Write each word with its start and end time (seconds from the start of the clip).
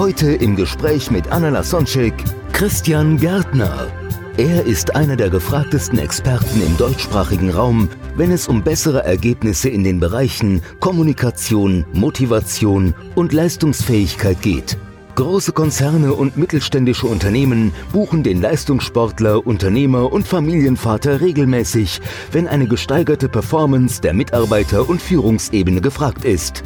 Heute 0.00 0.32
im 0.32 0.56
Gespräch 0.56 1.10
mit 1.10 1.30
Anna 1.30 1.50
Lasonczek, 1.50 2.14
Christian 2.54 3.18
Gärtner. 3.18 3.88
Er 4.38 4.64
ist 4.64 4.96
einer 4.96 5.14
der 5.14 5.28
gefragtesten 5.28 5.98
Experten 5.98 6.62
im 6.62 6.74
deutschsprachigen 6.78 7.50
Raum, 7.50 7.86
wenn 8.16 8.32
es 8.32 8.48
um 8.48 8.62
bessere 8.62 9.04
Ergebnisse 9.04 9.68
in 9.68 9.84
den 9.84 10.00
Bereichen 10.00 10.62
Kommunikation, 10.80 11.84
Motivation 11.92 12.94
und 13.14 13.34
Leistungsfähigkeit 13.34 14.40
geht. 14.40 14.78
Große 15.16 15.52
Konzerne 15.52 16.14
und 16.14 16.38
mittelständische 16.38 17.06
Unternehmen 17.06 17.74
buchen 17.92 18.22
den 18.22 18.40
Leistungssportler, 18.40 19.46
Unternehmer 19.46 20.10
und 20.10 20.26
Familienvater 20.26 21.20
regelmäßig, 21.20 22.00
wenn 22.32 22.48
eine 22.48 22.66
gesteigerte 22.66 23.28
Performance 23.28 24.00
der 24.00 24.14
Mitarbeiter 24.14 24.88
und 24.88 25.02
Führungsebene 25.02 25.82
gefragt 25.82 26.24
ist. 26.24 26.62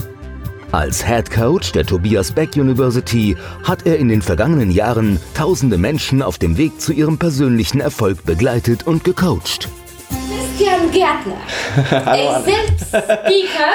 Als 0.74 1.06
Head 1.06 1.30
Coach 1.30 1.70
der 1.70 1.86
Tobias 1.86 2.32
Beck 2.32 2.56
University 2.56 3.36
hat 3.62 3.86
er 3.86 3.96
in 3.96 4.08
den 4.08 4.22
vergangenen 4.22 4.72
Jahren 4.72 5.20
tausende 5.32 5.78
Menschen 5.78 6.20
auf 6.20 6.36
dem 6.36 6.56
Weg 6.56 6.80
zu 6.80 6.92
ihrem 6.92 7.16
persönlichen 7.16 7.80
Erfolg 7.80 8.24
begleitet 8.24 8.84
und 8.84 9.04
gecoacht. 9.04 9.68
Christian 10.08 10.90
Gärtner. 10.90 11.36
er 12.06 12.38
ist 12.38 12.44
selbst 12.44 12.88
Speaker, 12.88 13.70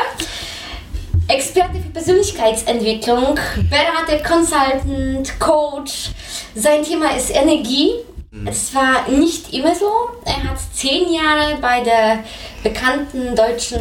Experte 1.29 1.79
für 1.81 1.89
Persönlichkeitsentwicklung, 1.89 3.39
Berater, 3.69 4.21
Consultant, 4.21 5.39
Coach. 5.39 6.09
Sein 6.53 6.83
Thema 6.83 7.15
ist 7.15 7.33
Energie. 7.33 7.91
Es 8.45 8.75
war 8.75 9.07
nicht 9.09 9.53
immer 9.53 9.73
so. 9.73 9.89
Er 10.25 10.51
hat 10.51 10.59
zehn 10.73 11.13
Jahre 11.13 11.57
bei 11.61 11.81
der 11.81 12.25
bekannten 12.63 13.35
deutschen 13.35 13.79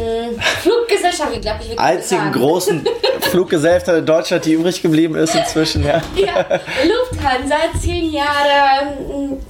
Fluggesellschaft, 0.61 1.31
ich 1.33 1.41
glaube, 1.41 1.59
ich 1.63 1.69
will 1.71 1.79
einzigen 1.79 2.21
sagen. 2.21 2.31
großen 2.31 2.87
Fluggesellschaft 3.21 3.87
in 3.89 4.05
Deutschland, 4.05 4.45
die 4.45 4.53
übrig 4.53 4.81
geblieben 4.81 5.15
ist 5.15 5.35
inzwischen, 5.35 5.83
ja. 5.85 6.01
ja, 6.15 6.45
Lufthansa 6.87 7.55
zehn 7.81 8.11
Jahre 8.11 8.93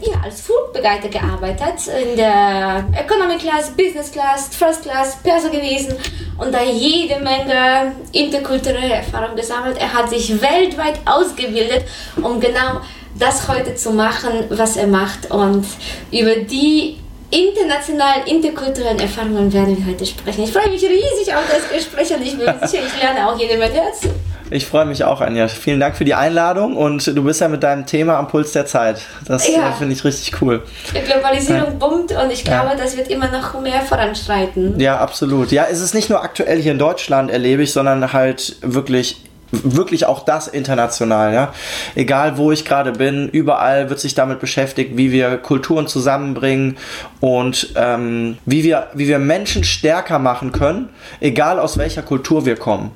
ja, 0.01 0.21
als 0.23 0.41
Flugbegleiter 0.41 1.09
gearbeitet, 1.09 1.87
in 2.01 2.15
der 2.15 2.85
Economy 2.93 3.37
Class, 3.37 3.71
Business 3.71 4.11
Class, 4.11 4.49
First 4.55 4.83
Class, 4.83 5.17
Perso 5.23 5.49
gewesen 5.49 5.95
und 6.37 6.53
da 6.53 6.63
jede 6.63 7.19
Menge 7.19 7.93
interkulturelle 8.11 8.95
Erfahrung 8.95 9.35
gesammelt. 9.35 9.77
Er 9.77 9.93
hat 9.93 10.09
sich 10.09 10.29
weltweit 10.41 10.99
ausgebildet, 11.05 11.85
um 12.21 12.39
genau 12.39 12.81
das 13.17 13.47
heute 13.47 13.75
zu 13.75 13.91
machen, 13.91 14.45
was 14.49 14.77
er 14.77 14.87
macht 14.87 15.29
und 15.29 15.65
über 16.11 16.35
die 16.37 16.97
internationalen, 17.31 18.25
interkulturellen 18.25 18.99
Erfahrungen 18.99 19.51
werden 19.53 19.77
wir 19.77 19.85
heute 19.93 20.05
sprechen. 20.05 20.43
Ich 20.43 20.51
freue 20.51 20.69
mich 20.69 20.81
riesig 20.83 21.33
auf 21.33 21.43
das 21.49 21.69
Gespräch 21.71 22.11
und 22.15 22.23
ich 22.25 22.37
bin 22.37 22.47
sicher, 22.67 22.83
ich 22.85 23.01
lerne 23.01 23.27
auch 23.29 23.39
jede 23.39 23.57
Menge 23.57 23.75
dazu. 23.75 24.09
Ich 24.51 24.65
freue 24.65 24.85
mich 24.85 25.03
auch, 25.03 25.21
Anja. 25.21 25.47
Vielen 25.47 25.79
Dank 25.79 25.95
für 25.95 26.05
die 26.05 26.15
Einladung 26.15 26.75
und 26.75 27.05
du 27.05 27.23
bist 27.23 27.39
ja 27.39 27.47
mit 27.47 27.61
deinem 27.61 27.85
Thema 27.85 28.17
am 28.17 28.27
Puls 28.27 28.51
der 28.53 28.65
Zeit. 28.65 28.99
Das 29.27 29.47
Ja. 29.47 29.69
äh, 29.69 29.73
finde 29.73 29.93
ich 29.93 30.03
richtig 30.03 30.41
cool. 30.41 30.63
Die 30.95 31.01
Globalisierung 31.01 31.77
boomt 31.77 32.11
und 32.11 32.31
ich 32.31 32.43
glaube, 32.43 32.71
das 32.75 32.97
wird 32.97 33.09
immer 33.09 33.29
noch 33.29 33.61
mehr 33.61 33.81
voranschreiten. 33.81 34.79
Ja, 34.79 34.97
absolut. 34.97 35.51
Ja, 35.51 35.67
es 35.69 35.81
ist 35.81 35.93
nicht 35.93 36.09
nur 36.09 36.23
aktuell 36.23 36.59
hier 36.59 36.71
in 36.71 36.79
Deutschland, 36.79 37.29
erlebe 37.29 37.61
ich, 37.61 37.71
sondern 37.73 38.11
halt 38.11 38.55
wirklich 38.61 39.17
wirklich 39.51 40.05
auch 40.05 40.25
das 40.25 40.47
international, 40.47 41.33
ja. 41.33 41.53
Egal 41.95 42.37
wo 42.37 42.51
ich 42.51 42.65
gerade 42.65 42.91
bin, 42.91 43.29
überall 43.29 43.89
wird 43.89 43.99
sich 43.99 44.15
damit 44.15 44.39
beschäftigt, 44.39 44.97
wie 44.97 45.11
wir 45.11 45.37
Kulturen 45.37 45.87
zusammenbringen 45.87 46.77
und 47.19 47.73
ähm, 47.75 48.37
wie, 48.45 48.63
wir, 48.63 48.87
wie 48.93 49.07
wir 49.07 49.19
Menschen 49.19 49.63
stärker 49.63 50.19
machen 50.19 50.51
können, 50.51 50.89
egal 51.19 51.59
aus 51.59 51.77
welcher 51.77 52.01
Kultur 52.01 52.45
wir 52.45 52.55
kommen. 52.55 52.91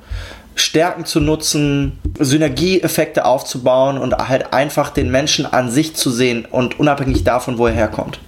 Stärken 0.55 1.05
zu 1.05 1.19
nutzen, 1.19 1.99
Synergieeffekte 2.19 3.25
aufzubauen 3.25 3.97
und 3.97 4.15
halt 4.15 4.53
einfach 4.53 4.91
den 4.91 5.09
Menschen 5.09 5.47
an 5.47 5.71
sich 5.71 5.95
zu 5.95 6.11
sehen 6.11 6.45
und 6.49 6.79
unabhängig 6.79 7.23
davon, 7.23 7.57
wo 7.57 7.65
er 7.65 7.73
herkommt. 7.73 8.19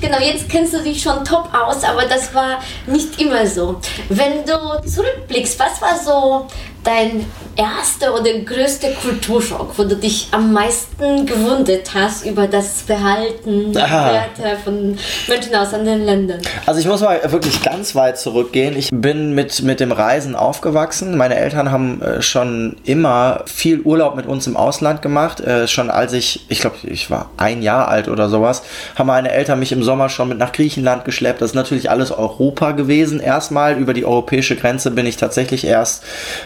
Genau, 0.00 0.18
jetzt 0.18 0.48
kennst 0.48 0.74
du 0.74 0.82
dich 0.82 1.02
schon 1.02 1.24
top 1.24 1.48
aus, 1.54 1.84
aber 1.84 2.04
das 2.04 2.34
war 2.34 2.60
nicht 2.86 3.20
immer 3.20 3.46
so. 3.46 3.80
Wenn 4.08 4.44
du 4.44 4.88
zurückblickst, 4.88 5.58
was 5.58 5.80
war 5.80 5.98
so 5.98 6.46
dein 6.84 7.26
erster 7.56 8.14
oder 8.14 8.32
größter 8.38 8.88
Kulturschock, 9.02 9.72
wo 9.76 9.84
du 9.84 9.96
dich 9.96 10.28
am 10.30 10.52
meisten 10.52 11.24
gewundert 11.24 11.94
hast 11.94 12.26
über 12.26 12.46
das 12.46 12.82
Verhalten. 12.82 13.74
Werte 13.74 14.58
von 14.62 14.96
Menschen 15.26 15.54
aus 15.54 15.72
anderen 15.72 16.04
Ländern? 16.04 16.40
Also 16.66 16.80
ich 16.80 16.86
muss 16.86 17.00
mal 17.00 17.20
wirklich 17.32 17.62
ganz 17.62 17.94
weit 17.94 18.18
zurückgehen. 18.18 18.76
Ich 18.76 18.90
bin 18.92 19.34
mit, 19.34 19.62
mit 19.62 19.80
dem 19.80 19.90
Reisen 19.90 20.36
aufgewachsen. 20.36 21.16
Meine 21.16 21.36
Eltern 21.36 21.70
haben 21.70 22.02
äh, 22.02 22.20
schon 22.20 22.76
immer 22.84 23.44
viel 23.46 23.80
Urlaub 23.80 24.16
mit 24.16 24.26
uns 24.26 24.46
im 24.46 24.56
Ausland 24.56 25.00
gemacht. 25.00 25.40
Äh, 25.40 25.66
schon 25.66 25.90
als 25.90 26.12
ich, 26.12 26.44
ich 26.48 26.60
glaube, 26.60 26.76
ich 26.82 27.10
war 27.10 27.30
ein 27.38 27.62
Jahr 27.62 27.88
alt 27.88 28.08
oder 28.08 28.28
sowas, 28.28 28.62
haben 28.96 29.06
meine 29.06 29.30
Eltern 29.30 29.58
mich 29.58 29.72
im 29.72 29.82
Sommer 29.82 30.10
schon 30.10 30.28
mit 30.28 30.38
nach 30.38 30.52
Griechenland 30.52 31.06
geschleppt. 31.06 31.40
Das 31.40 31.50
ist 31.50 31.56
natürlich 31.56 31.90
alles 31.90 32.10
Europa 32.10 32.72
gewesen. 32.72 33.18
Erstmal 33.18 33.78
über 33.78 33.94
die 33.94 34.04
europäische 34.04 34.56
Grenze 34.56 34.90
bin 34.90 35.06
ich 35.06 35.16
tatsächlich 35.16 35.64
erst 35.66 36.04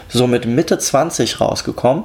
so 0.09 0.29
mit 0.29 0.47
Mitte 0.47 0.79
20 0.79 1.00
20 1.01 1.41
rausgekommen, 1.41 2.05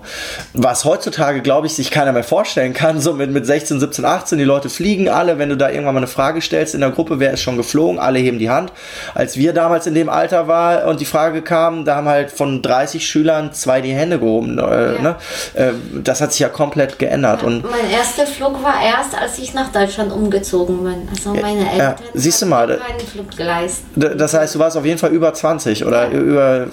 was 0.53 0.85
heutzutage, 0.85 1.41
glaube 1.41 1.67
ich, 1.67 1.73
sich 1.73 1.91
keiner 1.91 2.13
mehr 2.13 2.23
vorstellen 2.23 2.73
kann, 2.73 3.01
so 3.01 3.13
mit, 3.13 3.31
mit 3.31 3.45
16, 3.45 3.79
17, 3.79 4.05
18, 4.05 4.37
die 4.37 4.45
Leute 4.45 4.69
fliegen 4.69 5.09
alle, 5.09 5.37
wenn 5.37 5.49
du 5.49 5.57
da 5.57 5.69
irgendwann 5.69 5.95
mal 5.95 5.99
eine 5.99 6.07
Frage 6.07 6.41
stellst 6.41 6.73
in 6.73 6.81
der 6.81 6.91
Gruppe, 6.91 7.19
wer 7.19 7.33
ist 7.33 7.41
schon 7.41 7.57
geflogen, 7.57 7.99
alle 7.99 8.19
heben 8.19 8.39
die 8.39 8.49
Hand. 8.49 8.71
Als 9.13 9.35
wir 9.35 9.51
damals 9.51 9.85
in 9.87 9.95
dem 9.95 10.07
Alter 10.07 10.47
waren 10.47 10.87
und 10.87 11.01
die 11.01 11.05
Frage 11.05 11.41
kam, 11.41 11.83
da 11.83 11.97
haben 11.97 12.07
halt 12.07 12.31
von 12.31 12.61
30 12.61 13.05
Schülern 13.05 13.51
zwei 13.53 13.81
die 13.81 13.93
Hände 13.93 14.19
gehoben. 14.19 14.57
Äh, 14.59 14.95
ja. 14.95 15.01
ne? 15.01 15.15
äh, 15.55 15.71
das 16.01 16.21
hat 16.21 16.31
sich 16.31 16.39
ja 16.39 16.49
komplett 16.49 16.97
geändert. 16.97 17.41
Ja, 17.41 17.47
und 17.47 17.63
mein 17.69 17.89
erster 17.91 18.25
Flug 18.25 18.63
war 18.63 18.75
erst, 18.81 19.19
als 19.19 19.37
ich 19.39 19.53
nach 19.53 19.71
Deutschland 19.73 20.13
umgezogen 20.13 20.83
bin. 20.83 21.09
Also 21.09 21.33
meine 21.33 21.69
Eltern 21.69 21.77
ja, 21.77 21.95
siehst 22.13 22.41
du 22.41 22.45
mal, 22.45 22.67
keinen 22.67 22.99
Flug 23.05 23.35
geleistet. 23.35 23.85
Das 23.95 24.33
heißt, 24.33 24.55
du 24.55 24.59
warst 24.59 24.77
auf 24.77 24.85
jeden 24.85 24.99
Fall 24.99 25.11
über 25.11 25.33
20 25.33 25.85
oder 25.85 26.09
über, 26.09 26.67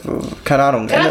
keine 0.44 0.62
Ahnung. 0.62 0.86
Gerade, 0.86 1.10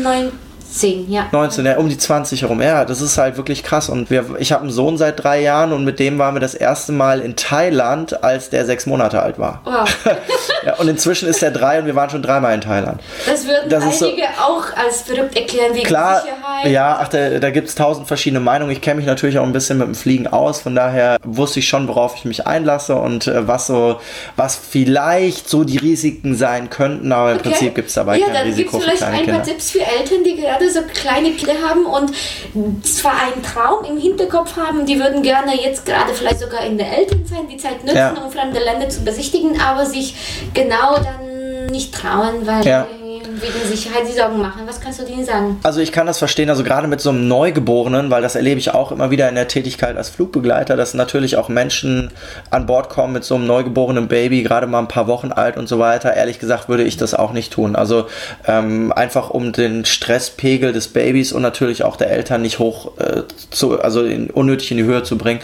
Nine. 0.00 0.49
19, 0.70 1.10
ja. 1.10 1.26
19, 1.32 1.66
ja, 1.66 1.76
um 1.78 1.88
die 1.88 1.98
20 1.98 2.42
herum. 2.42 2.62
Ja, 2.62 2.84
das 2.84 3.00
ist 3.00 3.18
halt 3.18 3.36
wirklich 3.36 3.62
krass. 3.62 3.88
Und 3.88 4.10
wir, 4.10 4.24
ich 4.38 4.52
habe 4.52 4.62
einen 4.62 4.70
Sohn 4.70 4.96
seit 4.96 5.22
drei 5.22 5.40
Jahren 5.40 5.72
und 5.72 5.84
mit 5.84 5.98
dem 5.98 6.18
waren 6.18 6.34
wir 6.34 6.40
das 6.40 6.54
erste 6.54 6.92
Mal 6.92 7.20
in 7.20 7.36
Thailand, 7.36 8.22
als 8.22 8.50
der 8.50 8.64
sechs 8.64 8.86
Monate 8.86 9.20
alt 9.22 9.38
war. 9.38 9.60
Wow. 9.64 9.88
Ja, 10.62 10.74
und 10.74 10.88
inzwischen 10.88 11.26
ist 11.26 11.42
er 11.42 11.52
drei 11.52 11.78
und 11.78 11.86
wir 11.86 11.94
waren 11.94 12.10
schon 12.10 12.20
dreimal 12.22 12.52
in 12.54 12.60
Thailand. 12.60 13.00
Das 13.24 13.46
würden 13.46 13.70
Das 13.70 13.82
ist 13.82 13.98
so- 14.00 14.08
einige 14.08 14.24
auch 14.38 14.64
als 14.76 15.00
verrückt 15.00 15.34
erklären, 15.34 15.72
wegen 15.74 15.86
Klar, 15.86 16.20
Sicherheit. 16.20 16.70
ja, 16.70 16.98
ach, 17.00 17.08
da, 17.08 17.38
da 17.38 17.48
gibt 17.48 17.68
es 17.68 17.74
tausend 17.76 18.06
verschiedene 18.06 18.40
Meinungen. 18.40 18.70
Ich 18.70 18.82
kenne 18.82 18.96
mich 18.96 19.06
natürlich 19.06 19.38
auch 19.38 19.44
ein 19.44 19.54
bisschen 19.54 19.78
mit 19.78 19.86
dem 19.86 19.94
Fliegen 19.94 20.26
aus. 20.26 20.60
Von 20.60 20.74
daher 20.74 21.16
wusste 21.24 21.60
ich 21.60 21.68
schon, 21.68 21.88
worauf 21.88 22.14
ich 22.16 22.26
mich 22.26 22.46
einlasse 22.46 22.94
und 22.96 23.26
äh, 23.26 23.48
was 23.48 23.68
so, 23.68 24.00
was 24.36 24.54
vielleicht 24.56 25.48
so 25.48 25.64
die 25.64 25.78
Risiken 25.78 26.36
sein 26.36 26.68
könnten. 26.68 27.10
Aber 27.10 27.30
im 27.32 27.38
Okay. 27.38 27.48
Prinzip 27.48 27.74
gibt 27.74 27.88
es 27.88 27.94
dabei 27.94 28.18
ja, 28.18 28.26
kein 28.26 28.34
dann 28.34 28.42
Risiko 28.44 28.72
gibt's 28.72 28.84
für 28.84 28.90
vielleicht 28.90 28.98
kleine 28.98 29.16
ein 29.16 29.24
paar 29.24 29.34
Kinder. 29.36 29.50
Tipps 29.50 29.70
für 29.70 29.80
Eltern, 29.80 30.24
die 30.26 30.36
gerade 30.36 30.59
so 30.68 30.80
kleine 30.82 31.30
Kinder 31.32 31.54
haben 31.66 31.86
und 31.86 32.12
zwar 32.86 33.14
einen 33.22 33.42
Traum 33.42 33.84
im 33.84 33.96
Hinterkopf 33.98 34.56
haben, 34.56 34.84
die 34.84 34.98
würden 34.98 35.22
gerne 35.22 35.60
jetzt 35.60 35.86
gerade 35.86 36.12
vielleicht 36.12 36.40
sogar 36.40 36.64
in 36.66 36.76
der 36.76 36.98
Elternzeit 36.98 37.50
die 37.50 37.56
Zeit 37.56 37.82
nutzen, 37.84 37.96
Ja. 37.96 38.10
um 38.22 38.30
fremde 38.30 38.60
Länder 38.60 38.88
zu 38.88 39.02
besichtigen, 39.04 39.60
aber 39.60 39.86
sich 39.86 40.14
genau 40.54 40.96
dann 40.96 41.66
nicht 41.66 41.94
trauen, 41.94 42.46
weil 42.46 42.66
Ja. 42.66 42.86
Wegen 43.26 43.68
Sicherheit 43.68 44.06
die 44.08 44.12
Sorgen 44.12 44.38
machen. 44.38 44.62
Was 44.66 44.80
kannst 44.80 45.00
du 45.00 45.04
denen 45.04 45.24
sagen? 45.24 45.58
Also 45.62 45.80
ich 45.80 45.92
kann 45.92 46.06
das 46.06 46.18
verstehen, 46.18 46.50
also 46.50 46.64
gerade 46.64 46.88
mit 46.88 47.00
so 47.00 47.10
einem 47.10 47.28
Neugeborenen, 47.28 48.10
weil 48.10 48.22
das 48.22 48.34
erlebe 48.34 48.58
ich 48.58 48.72
auch 48.72 48.92
immer 48.92 49.10
wieder 49.10 49.28
in 49.28 49.34
der 49.34 49.48
Tätigkeit 49.48 49.96
als 49.96 50.08
Flugbegleiter, 50.08 50.76
dass 50.76 50.94
natürlich 50.94 51.36
auch 51.36 51.48
Menschen 51.48 52.10
an 52.50 52.66
Bord 52.66 52.88
kommen 52.88 53.12
mit 53.12 53.24
so 53.24 53.34
einem 53.34 53.46
neugeborenen 53.46 54.08
Baby, 54.08 54.42
gerade 54.42 54.66
mal 54.66 54.78
ein 54.78 54.88
paar 54.88 55.06
Wochen 55.06 55.32
alt 55.32 55.56
und 55.56 55.68
so 55.68 55.78
weiter. 55.78 56.14
Ehrlich 56.14 56.38
gesagt 56.38 56.68
würde 56.68 56.84
ich 56.84 56.96
das 56.96 57.14
auch 57.14 57.32
nicht 57.32 57.52
tun. 57.52 57.76
Also 57.76 58.06
ähm, 58.46 58.92
einfach 58.92 59.30
um 59.30 59.52
den 59.52 59.84
Stresspegel 59.84 60.72
des 60.72 60.88
Babys 60.88 61.32
und 61.32 61.42
natürlich 61.42 61.84
auch 61.84 61.96
der 61.96 62.10
Eltern 62.10 62.42
nicht 62.42 62.58
hoch 62.58 62.98
äh, 62.98 63.22
zu, 63.50 63.80
also 63.80 64.04
in, 64.04 64.30
unnötig 64.30 64.70
in 64.70 64.76
die 64.78 64.84
Höhe 64.84 65.02
zu 65.02 65.18
bringen. 65.18 65.40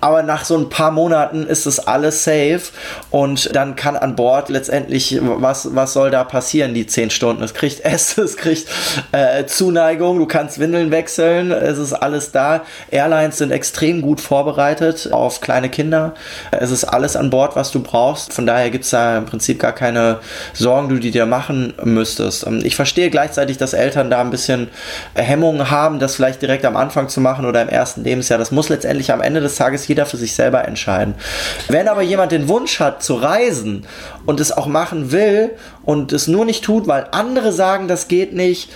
Aber 0.00 0.22
nach 0.22 0.44
so 0.44 0.56
ein 0.56 0.68
paar 0.68 0.90
Monaten 0.90 1.46
ist 1.46 1.66
es 1.66 1.80
alles 1.80 2.24
safe 2.24 2.62
und 3.10 3.54
dann 3.54 3.76
kann 3.76 3.96
an 3.96 4.16
Bord 4.16 4.48
letztendlich, 4.48 5.18
was, 5.20 5.74
was 5.74 5.92
soll 5.92 6.10
da 6.10 6.24
passieren, 6.24 6.74
die 6.74 6.86
zehn 6.86 7.10
Stunden? 7.18 7.42
Es 7.42 7.52
kriegt 7.52 7.80
Essen, 7.84 8.24
es 8.24 8.36
kriegt 8.36 8.66
äh, 9.12 9.44
Zuneigung, 9.44 10.18
du 10.18 10.26
kannst 10.26 10.58
Windeln 10.58 10.90
wechseln, 10.90 11.50
es 11.50 11.76
ist 11.76 11.92
alles 11.92 12.32
da. 12.32 12.62
Airlines 12.90 13.36
sind 13.36 13.50
extrem 13.50 14.00
gut 14.00 14.20
vorbereitet 14.20 15.10
auf 15.12 15.40
kleine 15.40 15.68
Kinder. 15.68 16.14
Es 16.50 16.70
ist 16.70 16.84
alles 16.84 17.16
an 17.16 17.30
Bord, 17.30 17.56
was 17.56 17.70
du 17.70 17.82
brauchst. 17.82 18.32
Von 18.32 18.46
daher 18.46 18.70
gibt 18.70 18.84
es 18.84 18.90
da 18.90 19.18
im 19.18 19.26
Prinzip 19.26 19.58
gar 19.58 19.72
keine 19.72 20.20
Sorgen, 20.54 20.88
die 20.88 21.00
du 21.00 21.10
dir 21.10 21.26
machen 21.26 21.74
müsstest. 21.84 22.46
Ähm, 22.46 22.60
ich 22.64 22.76
verstehe 22.76 23.10
gleichzeitig, 23.10 23.58
dass 23.58 23.74
Eltern 23.74 24.10
da 24.10 24.20
ein 24.20 24.30
bisschen 24.30 24.68
Hemmungen 25.14 25.70
haben, 25.70 25.98
das 25.98 26.14
vielleicht 26.14 26.40
direkt 26.40 26.64
am 26.64 26.76
Anfang 26.76 27.08
zu 27.08 27.20
machen 27.20 27.44
oder 27.44 27.60
im 27.60 27.68
ersten 27.68 28.04
Lebensjahr. 28.04 28.38
Das 28.38 28.52
muss 28.52 28.68
letztendlich 28.68 29.12
am 29.12 29.20
Ende 29.20 29.40
des 29.40 29.56
Tages 29.56 29.86
jeder 29.88 30.06
für 30.06 30.16
sich 30.16 30.34
selber 30.34 30.66
entscheiden. 30.66 31.14
Wenn 31.68 31.88
aber 31.88 32.02
jemand 32.02 32.32
den 32.32 32.48
Wunsch 32.48 32.80
hat 32.80 33.02
zu 33.02 33.14
reisen 33.14 33.86
und 34.24 34.40
es 34.40 34.52
auch 34.52 34.66
machen 34.66 35.10
will 35.10 35.50
und 35.88 36.12
es 36.12 36.28
nur 36.28 36.44
nicht 36.44 36.64
tut, 36.64 36.86
weil 36.86 37.06
andere 37.12 37.50
sagen, 37.50 37.88
das 37.88 38.08
geht 38.08 38.34
nicht, 38.34 38.68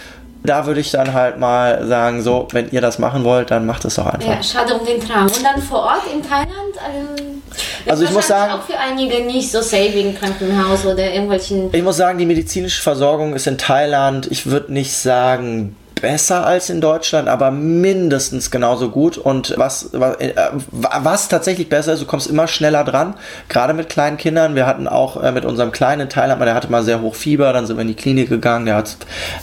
da 0.45 0.65
würde 0.65 0.81
ich 0.81 0.93
dann 0.93 1.13
halt 1.13 1.39
mal 1.39 1.87
sagen, 1.87 2.23
so, 2.23 2.49
wenn 2.53 2.71
ihr 2.71 2.81
das 2.81 2.99
machen 2.99 3.23
wollt, 3.23 3.51
dann 3.51 3.67
macht 3.67 3.85
es 3.85 3.97
doch 3.97 4.07
einfach. 4.07 4.27
Ja, 4.27 4.43
schade 4.43 4.73
um 4.75 4.87
den 4.87 4.99
Traum. 4.99 5.25
Und 5.25 5.45
dann 5.45 5.61
vor 5.61 5.81
Ort 5.81 6.05
in 6.11 6.23
Thailand, 6.23 6.49
ähm, 6.49 7.43
also 7.87 8.05
ich 8.05 8.13
muss 8.13 8.29
sagen, 8.29 8.53
auch 8.53 8.63
für 8.63 8.79
einige 8.79 9.23
nicht 9.27 9.53
so 9.53 9.61
safe 9.61 9.93
wegen 9.93 10.15
Krankenhaus 10.15 10.87
oder 10.87 11.13
irgendwelchen. 11.13 11.69
Ich 11.75 11.83
muss 11.83 11.99
sagen, 11.99 12.19
die 12.19 12.25
medizinische 12.25 12.81
Versorgung 12.81 13.35
ist 13.35 13.47
in 13.47 13.59
Thailand, 13.59 14.27
ich 14.31 14.47
würde 14.47 14.73
nicht 14.73 14.95
sagen 14.95 15.77
besser 16.03 16.45
als 16.45 16.69
in 16.69 16.81
Deutschland, 16.81 17.29
aber 17.29 17.53
mindestens 17.53 18.51
genauso 18.51 18.91
gut. 18.91 19.17
Und 19.17 19.55
was, 19.57 19.89
was, 19.93 20.17
äh, 20.17 20.35
was 20.71 21.29
tatsächlich 21.29 21.69
besser 21.69 21.95
ist, 21.95 22.03
du 22.03 22.07
kommst 22.07 22.29
immer 22.29 22.49
schneller 22.49 22.83
dran, 22.83 23.15
gerade 23.49 23.73
mit 23.73 23.89
kleinen 23.89 24.17
Kindern. 24.17 24.57
Wir 24.57 24.67
hatten 24.67 24.89
auch 24.89 25.23
äh, 25.23 25.31
mit 25.31 25.45
unserem 25.45 25.71
kleinen 25.71 26.11
Thailand, 26.11 26.43
der 26.43 26.55
hatte 26.55 26.71
mal 26.71 26.83
sehr 26.83 27.01
hoch 27.01 27.15
Fieber, 27.15 27.53
dann 27.53 27.67
sind 27.67 27.77
wir 27.77 27.83
in 27.83 27.89
die 27.89 27.95
Klinik 27.95 28.29
gegangen. 28.29 28.67
Der 28.67 28.75
hat, 28.75 28.97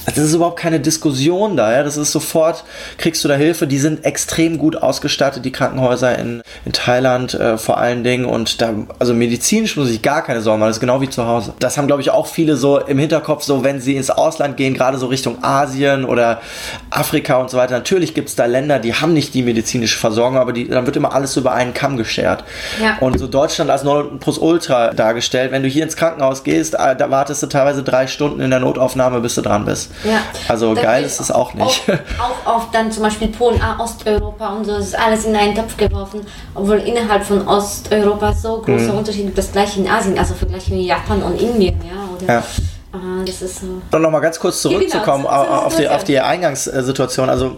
das 0.06 0.18
ist 0.18 0.34
überhaupt 0.34 0.60
keine 0.60 0.82
Diskussion 0.82 1.56
da. 1.56 1.72
Ja? 1.72 1.84
Das 1.84 1.96
ist 1.96 2.12
sofort, 2.12 2.66
kriegst 2.98 3.24
du 3.24 3.30
da 3.30 3.36
Hilfe. 3.36 3.66
Die 3.66 3.80
sind 3.80 4.04
extrem 4.04 4.58
gut 4.58 4.76
ausgestattet, 4.76 5.46
die 5.46 5.54
Krankenhäuser 5.54 6.20
in, 6.20 6.44
in 6.66 6.74
Thailand 6.74 7.36
äh, 7.36 7.58
vor 7.58 7.78
allen 7.78 8.04
Dingen. 8.04 8.26
Und 8.26 8.62
da, 8.62 8.74
also 9.00 9.14
medizinisch 9.14 9.78
muss 9.78 9.90
ich 9.90 10.02
gar 10.02 10.26
keine 10.26 10.42
Sorgen 10.42 10.60
machen. 10.60 10.70
Das 10.70 10.78
ist 10.78 10.82
genau 10.82 11.00
wie 11.00 11.10
zu 11.10 11.26
Hause. 11.26 11.54
Das 11.60 11.78
haben, 11.78 11.88
glaube 11.88 12.02
ich, 12.02 12.12
auch 12.12 12.28
viele 12.28 12.58
so 12.58 12.80
im 12.80 13.00
Hinterkopf, 13.00 13.44
so 13.44 13.64
wenn 13.64 13.80
sie 13.80 13.96
ins 13.96 14.10
Ausland 14.10 14.58
gehen, 14.58 14.74
gerade 14.74 14.98
so 14.98 15.08
Richtung 15.08 15.42
Asien 15.42 16.04
oder 16.04 16.42
Afrika 16.90 17.38
und 17.38 17.50
so 17.50 17.58
weiter. 17.58 17.74
Natürlich 17.74 18.14
gibt 18.14 18.30
es 18.30 18.36
da 18.36 18.46
Länder, 18.46 18.80
die 18.80 18.94
haben 18.94 19.14
nicht 19.14 19.34
die 19.34 19.44
medizinische 19.44 19.98
Versorgung, 19.98 20.38
aber 20.38 20.54
die, 20.54 20.68
dann 20.68 20.86
wird 20.86 20.96
immer 20.96 21.14
alles 21.14 21.36
über 21.38 21.54
einen 21.54 21.74
Kamm 21.74 21.98
geschert. 21.98 22.44
Ja. 22.82 22.98
Und 23.00 23.20
so 23.20 23.28
Deutschland 23.28 23.70
als 23.70 23.84
Plus 24.20 24.38
Ultra 24.38 24.94
dargestellt. 24.94 25.52
Wenn 25.52 25.64
du 25.64 25.70
hier 25.70 25.84
ins 25.84 25.96
Krankenhaus 25.96 26.44
gehst, 26.44 26.74
äh, 26.74 26.96
da 26.96 27.10
wartest 27.10 27.44
du 27.44 27.48
teilweise 27.48 27.84
drei 27.84 28.08
Stunden 28.08 28.42
in 28.42 28.50
der 28.50 28.60
Notaufnahme, 28.60 29.22
bis 29.22 29.36
du 29.36 29.42
dran 29.42 29.66
bist. 29.66 29.92
Ja. 30.04 30.22
Also 30.48 30.76
da 30.76 30.82
geil 30.82 31.04
ist 31.04 31.20
es 31.20 31.32
auch 31.32 31.54
nicht. 31.54 31.84
Auch, 32.20 32.48
auch 32.48 32.56
oft 32.56 32.76
dann 32.76 32.92
zum 32.92 33.04
Beispiel 33.04 33.28
Polen, 33.30 33.62
ah, 33.62 33.82
Osteuropa 33.82 34.50
und 34.50 34.66
so, 34.66 34.78
das 34.78 34.88
ist 34.88 35.00
alles 35.00 35.26
in 35.26 35.36
einen 35.36 35.56
Topf 35.56 35.78
geworfen, 35.78 36.22
obwohl 36.56 36.78
innerhalb 36.78 37.24
von 37.24 37.48
Osteuropa 37.48 38.34
so 38.34 38.62
große 38.62 38.92
mhm. 38.92 38.98
Unterschiede 38.98 39.26
gibt, 39.26 39.38
das 39.38 39.52
gleiche 39.52 39.80
in 39.80 39.88
Asien, 39.88 40.18
also 40.18 40.34
vergleichen 40.34 40.80
Japan 40.80 41.22
und 41.24 41.40
Indien, 41.42 41.80
ja. 41.84 42.00
Oder 42.16 42.34
ja. 42.34 42.44
Ah, 42.92 43.24
das 43.26 43.42
ist 43.42 43.62
so. 43.62 43.82
Und 43.92 44.02
nochmal 44.02 44.22
ganz 44.22 44.40
kurz 44.40 44.62
zurückzukommen 44.62 45.26
ja, 45.26 45.44
genau. 45.44 45.56
auf, 45.58 45.76
die, 45.76 45.88
auf 45.88 46.04
die 46.04 46.20
Eingangssituation. 46.20 47.30
Also 47.30 47.58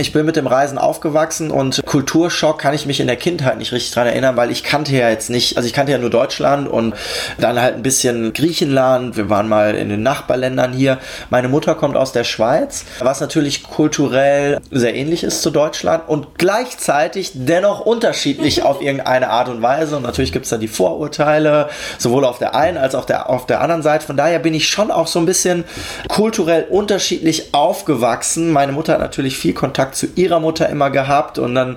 ich 0.00 0.12
bin 0.12 0.24
mit 0.24 0.36
dem 0.36 0.46
Reisen 0.46 0.78
aufgewachsen 0.78 1.50
und 1.50 1.82
Kulturschock 1.84 2.58
kann 2.58 2.74
ich 2.74 2.86
mich 2.86 3.00
in 3.00 3.06
der 3.06 3.16
Kindheit 3.16 3.58
nicht 3.58 3.72
richtig 3.72 3.92
dran 3.92 4.06
erinnern, 4.06 4.36
weil 4.36 4.50
ich 4.50 4.64
kannte 4.64 4.92
ja 4.96 5.10
jetzt 5.10 5.30
nicht, 5.30 5.56
also 5.56 5.66
ich 5.66 5.72
kannte 5.72 5.92
ja 5.92 5.98
nur 5.98 6.10
Deutschland 6.10 6.68
und 6.68 6.94
dann 7.38 7.60
halt 7.60 7.76
ein 7.76 7.82
bisschen 7.82 8.32
Griechenland. 8.32 9.16
Wir 9.16 9.28
waren 9.28 9.48
mal 9.48 9.74
in 9.74 9.88
den 9.90 10.02
Nachbarländern 10.02 10.72
hier. 10.72 10.98
Meine 11.28 11.48
Mutter 11.48 11.74
kommt 11.74 11.96
aus 11.96 12.12
der 12.12 12.24
Schweiz, 12.24 12.84
was 13.00 13.20
natürlich 13.20 13.62
kulturell 13.62 14.58
sehr 14.70 14.94
ähnlich 14.94 15.22
ist 15.22 15.42
zu 15.42 15.50
Deutschland 15.50 16.08
und 16.08 16.38
gleichzeitig 16.38 17.32
dennoch 17.34 17.80
unterschiedlich 17.80 18.62
auf 18.62 18.80
irgendeine 18.82 19.28
Art 19.28 19.48
und 19.48 19.60
Weise. 19.60 19.96
Und 19.96 20.02
natürlich 20.02 20.32
gibt 20.32 20.46
es 20.46 20.50
da 20.50 20.56
die 20.56 20.68
Vorurteile, 20.68 21.68
sowohl 21.98 22.24
auf 22.24 22.38
der 22.38 22.54
einen 22.54 22.78
als 22.78 22.94
auch 22.94 23.04
der, 23.04 23.28
auf 23.28 23.46
der 23.46 23.60
anderen 23.60 23.82
Seite. 23.82 24.06
Von 24.06 24.16
daher 24.16 24.38
bin 24.38 24.54
ich 24.54 24.68
schon 24.68 24.90
auch 24.90 25.06
so 25.06 25.18
ein 25.18 25.26
bisschen 25.26 25.64
kulturell 26.08 26.66
unterschiedlich 26.70 27.52
aufgewachsen. 27.52 28.50
Meine 28.50 28.72
Mutter 28.72 28.94
hat 28.94 29.00
natürlich 29.00 29.36
viel 29.36 29.52
Kontakt 29.52 29.89
Kontakt 29.90 29.96
zu 29.96 30.06
ihrer 30.14 30.40
Mutter 30.40 30.68
immer 30.68 30.90
gehabt 30.90 31.38
und 31.38 31.54
dann 31.54 31.76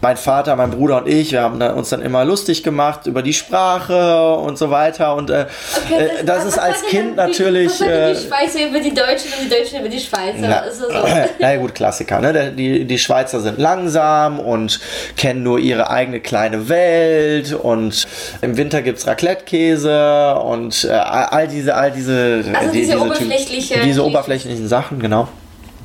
mein 0.00 0.16
Vater, 0.16 0.56
mein 0.56 0.70
Bruder 0.70 0.98
und 0.98 1.08
ich, 1.08 1.32
wir 1.32 1.42
haben 1.42 1.60
uns 1.60 1.88
dann 1.90 2.02
immer 2.02 2.24
lustig 2.24 2.62
gemacht 2.62 3.06
über 3.06 3.22
die 3.22 3.32
Sprache 3.32 4.34
und 4.34 4.58
so 4.58 4.70
weiter 4.70 5.14
und 5.14 5.30
äh, 5.30 5.46
okay, 5.84 6.10
das, 6.10 6.20
äh, 6.20 6.24
das 6.24 6.44
ist 6.44 6.58
als 6.58 6.82
Kind 6.86 7.18
dann, 7.18 7.28
natürlich... 7.28 7.78
Die, 7.78 7.84
äh, 7.84 8.14
die 8.14 8.26
Schweizer 8.26 8.68
über 8.68 8.80
die 8.80 8.94
Deutschen 8.94 9.32
und 9.32 9.44
die 9.44 9.48
Deutschen 9.48 9.80
über 9.80 9.88
die 9.88 10.00
Schweizer. 10.00 10.38
Na, 10.40 10.60
also 10.60 10.86
so. 10.86 10.92
ja 11.38 11.56
gut, 11.56 11.74
Klassiker. 11.74 12.20
Ne? 12.20 12.52
Die, 12.52 12.84
die 12.84 12.98
Schweizer 12.98 13.40
sind 13.40 13.58
langsam 13.58 14.38
und 14.40 14.80
kennen 15.16 15.42
nur 15.42 15.58
ihre 15.58 15.90
eigene 15.90 16.20
kleine 16.20 16.68
Welt 16.68 17.52
und 17.52 18.06
im 18.42 18.56
Winter 18.56 18.82
gibt 18.82 18.98
es 18.98 19.06
Raclette-Käse 19.06 20.34
und 20.36 20.84
äh, 20.84 20.92
all 20.92 21.48
diese, 21.48 21.74
all 21.74 21.90
diese, 21.90 22.44
also 22.54 22.72
die, 22.72 22.80
diese, 22.80 22.92
diese, 22.92 23.00
oberflächliche, 23.00 23.80
diese 23.84 24.04
oberflächlichen 24.04 24.68
Sachen, 24.68 24.98
genau. 25.00 25.28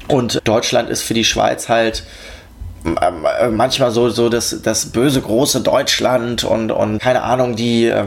Und 0.07 0.41
Deutschland 0.43 0.89
ist 0.89 1.01
für 1.01 1.13
die 1.13 1.23
Schweiz 1.23 1.69
halt 1.69 2.03
äh, 2.85 3.47
manchmal 3.47 3.91
so, 3.91 4.09
so 4.09 4.27
das, 4.27 4.61
das 4.61 4.87
böse 4.87 5.21
große 5.21 5.61
Deutschland 5.61 6.43
und, 6.43 6.69
und 6.71 6.99
keine 6.99 7.23
Ahnung, 7.23 7.55
die, 7.55 7.85
äh, 7.85 8.05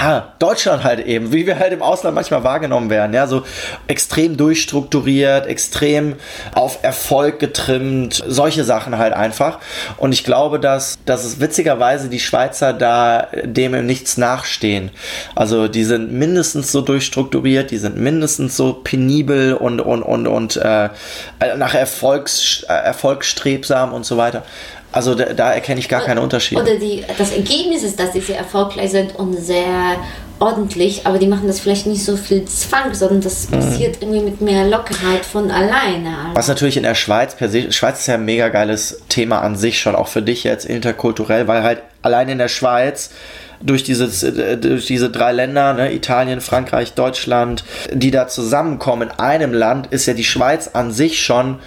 ja, 0.00 0.34
Deutschland 0.38 0.84
halt 0.84 1.04
eben, 1.04 1.32
wie 1.32 1.46
wir 1.46 1.58
halt 1.58 1.72
im 1.72 1.82
Ausland 1.82 2.14
manchmal 2.14 2.44
wahrgenommen 2.44 2.90
werden, 2.90 3.12
ja, 3.12 3.26
so 3.26 3.42
extrem 3.88 4.36
durchstrukturiert, 4.36 5.46
extrem 5.46 6.14
auf 6.54 6.78
Erfolg 6.82 7.40
getrimmt, 7.40 8.22
solche 8.26 8.62
Sachen 8.62 8.98
halt 8.98 9.14
einfach. 9.14 9.58
Und 9.96 10.12
ich 10.12 10.22
glaube, 10.22 10.60
dass, 10.60 10.97
dass 11.08 11.24
es 11.24 11.40
witzigerweise 11.40 12.08
die 12.08 12.20
Schweizer 12.20 12.72
da 12.72 13.28
dem 13.42 13.74
im 13.74 13.86
nichts 13.86 14.16
nachstehen. 14.16 14.90
Also 15.34 15.66
die 15.66 15.84
sind 15.84 16.12
mindestens 16.12 16.70
so 16.70 16.82
durchstrukturiert, 16.82 17.72
die 17.72 17.78
sind 17.78 17.96
mindestens 17.96 18.56
so 18.56 18.74
penibel 18.74 19.54
und, 19.54 19.80
und, 19.80 20.02
und, 20.02 20.28
und 20.28 20.56
äh, 20.56 20.90
nach 21.56 21.74
Erfolgs, 21.74 22.64
äh, 22.68 22.72
Erfolgsstrebsam 22.72 23.88
haben 23.88 23.92
und 23.96 24.04
so 24.04 24.16
weiter. 24.16 24.42
Also 24.90 25.14
da, 25.14 25.32
da 25.34 25.52
erkenne 25.52 25.80
ich 25.80 25.88
gar 25.88 26.02
keinen 26.02 26.18
Unterschied. 26.18 26.58
Oder 26.58 26.76
die, 26.76 27.04
das 27.18 27.32
Ergebnis 27.32 27.82
ist, 27.82 28.00
dass 28.00 28.12
sie 28.12 28.20
sehr 28.20 28.38
erfolgreich 28.38 28.90
sind 28.90 29.16
und 29.16 29.34
sehr 29.34 29.96
ordentlich, 30.40 31.06
aber 31.06 31.18
die 31.18 31.26
machen 31.26 31.46
das 31.46 31.60
vielleicht 31.60 31.86
nicht 31.86 32.04
so 32.04 32.16
viel 32.16 32.44
Zwang, 32.44 32.94
sondern 32.94 33.20
das 33.20 33.48
mhm. 33.48 33.56
passiert 33.56 33.98
irgendwie 34.00 34.20
mit 34.20 34.40
mehr 34.40 34.66
Lockerheit 34.66 35.24
von 35.24 35.50
alleine. 35.50 36.14
Was 36.34 36.48
natürlich 36.48 36.76
in 36.76 36.82
der 36.82 36.94
Schweiz 36.94 37.34
per 37.34 37.48
se, 37.48 37.72
Schweiz 37.72 38.00
ist 38.00 38.06
ja 38.06 38.14
ein 38.14 38.24
mega 38.24 38.48
geiles 38.48 39.02
Thema 39.08 39.40
an 39.40 39.56
sich 39.56 39.80
schon, 39.80 39.94
auch 39.94 40.08
für 40.08 40.22
dich 40.22 40.44
jetzt 40.44 40.64
interkulturell, 40.64 41.48
weil 41.48 41.62
halt 41.62 41.82
allein 42.02 42.28
in 42.28 42.38
der 42.38 42.48
Schweiz 42.48 43.10
durch, 43.60 43.82
dieses, 43.82 44.20
durch 44.60 44.86
diese 44.86 45.10
drei 45.10 45.32
Länder, 45.32 45.74
ne, 45.74 45.92
Italien, 45.92 46.40
Frankreich, 46.40 46.94
Deutschland, 46.94 47.64
die 47.92 48.10
da 48.10 48.28
zusammenkommen 48.28 49.10
in 49.10 49.18
einem 49.18 49.52
Land, 49.52 49.88
ist 49.88 50.06
ja 50.06 50.14
die 50.14 50.24
Schweiz 50.24 50.70
an 50.72 50.92
sich 50.92 51.20
schon 51.20 51.58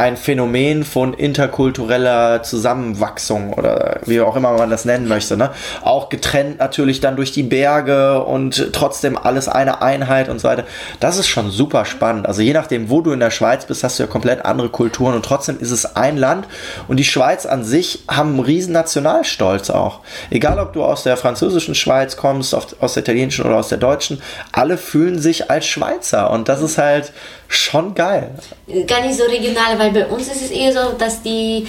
ein 0.00 0.16
Phänomen 0.16 0.84
von 0.84 1.12
interkultureller 1.12 2.42
Zusammenwachsung 2.42 3.52
oder 3.52 4.00
wie 4.06 4.22
auch 4.22 4.34
immer 4.34 4.52
man 4.52 4.70
das 4.70 4.86
nennen 4.86 5.06
möchte. 5.06 5.36
Ne? 5.36 5.50
Auch 5.82 6.08
getrennt 6.08 6.58
natürlich 6.58 7.00
dann 7.00 7.16
durch 7.16 7.32
die 7.32 7.42
Berge 7.42 8.24
und 8.24 8.72
trotzdem 8.72 9.18
alles 9.18 9.46
eine 9.46 9.82
Einheit 9.82 10.30
und 10.30 10.38
so 10.38 10.48
weiter. 10.48 10.64
Das 11.00 11.18
ist 11.18 11.28
schon 11.28 11.50
super 11.50 11.84
spannend. 11.84 12.26
Also 12.26 12.40
je 12.40 12.54
nachdem, 12.54 12.88
wo 12.88 13.02
du 13.02 13.12
in 13.12 13.20
der 13.20 13.30
Schweiz 13.30 13.66
bist, 13.66 13.84
hast 13.84 13.98
du 13.98 14.04
ja 14.04 14.06
komplett 14.06 14.46
andere 14.46 14.70
Kulturen 14.70 15.14
und 15.14 15.22
trotzdem 15.22 15.60
ist 15.60 15.70
es 15.70 15.96
ein 15.96 16.16
Land 16.16 16.46
und 16.88 16.96
die 16.96 17.04
Schweiz 17.04 17.44
an 17.44 17.62
sich 17.62 18.04
haben 18.08 18.30
einen 18.30 18.40
riesen 18.40 18.72
Nationalstolz 18.72 19.68
auch. 19.68 20.00
Egal, 20.30 20.58
ob 20.60 20.72
du 20.72 20.82
aus 20.82 21.02
der 21.02 21.18
französischen 21.18 21.74
Schweiz 21.74 22.16
kommst, 22.16 22.54
aus 22.54 22.94
der 22.94 23.02
italienischen 23.02 23.44
oder 23.44 23.56
aus 23.56 23.68
der 23.68 23.76
deutschen, 23.76 24.22
alle 24.50 24.78
fühlen 24.78 25.18
sich 25.18 25.50
als 25.50 25.66
Schweizer 25.66 26.30
und 26.30 26.48
das 26.48 26.62
ist 26.62 26.78
halt 26.78 27.12
schon 27.50 27.94
geil. 27.96 28.30
Gar 28.86 29.02
nicht 29.02 29.18
so 29.18 29.24
regional, 29.24 29.76
weil 29.76 29.90
bei 29.90 30.06
uns 30.06 30.28
ist 30.28 30.40
es 30.40 30.50
eher 30.52 30.72
so, 30.72 30.92
dass 30.96 31.20
die 31.20 31.66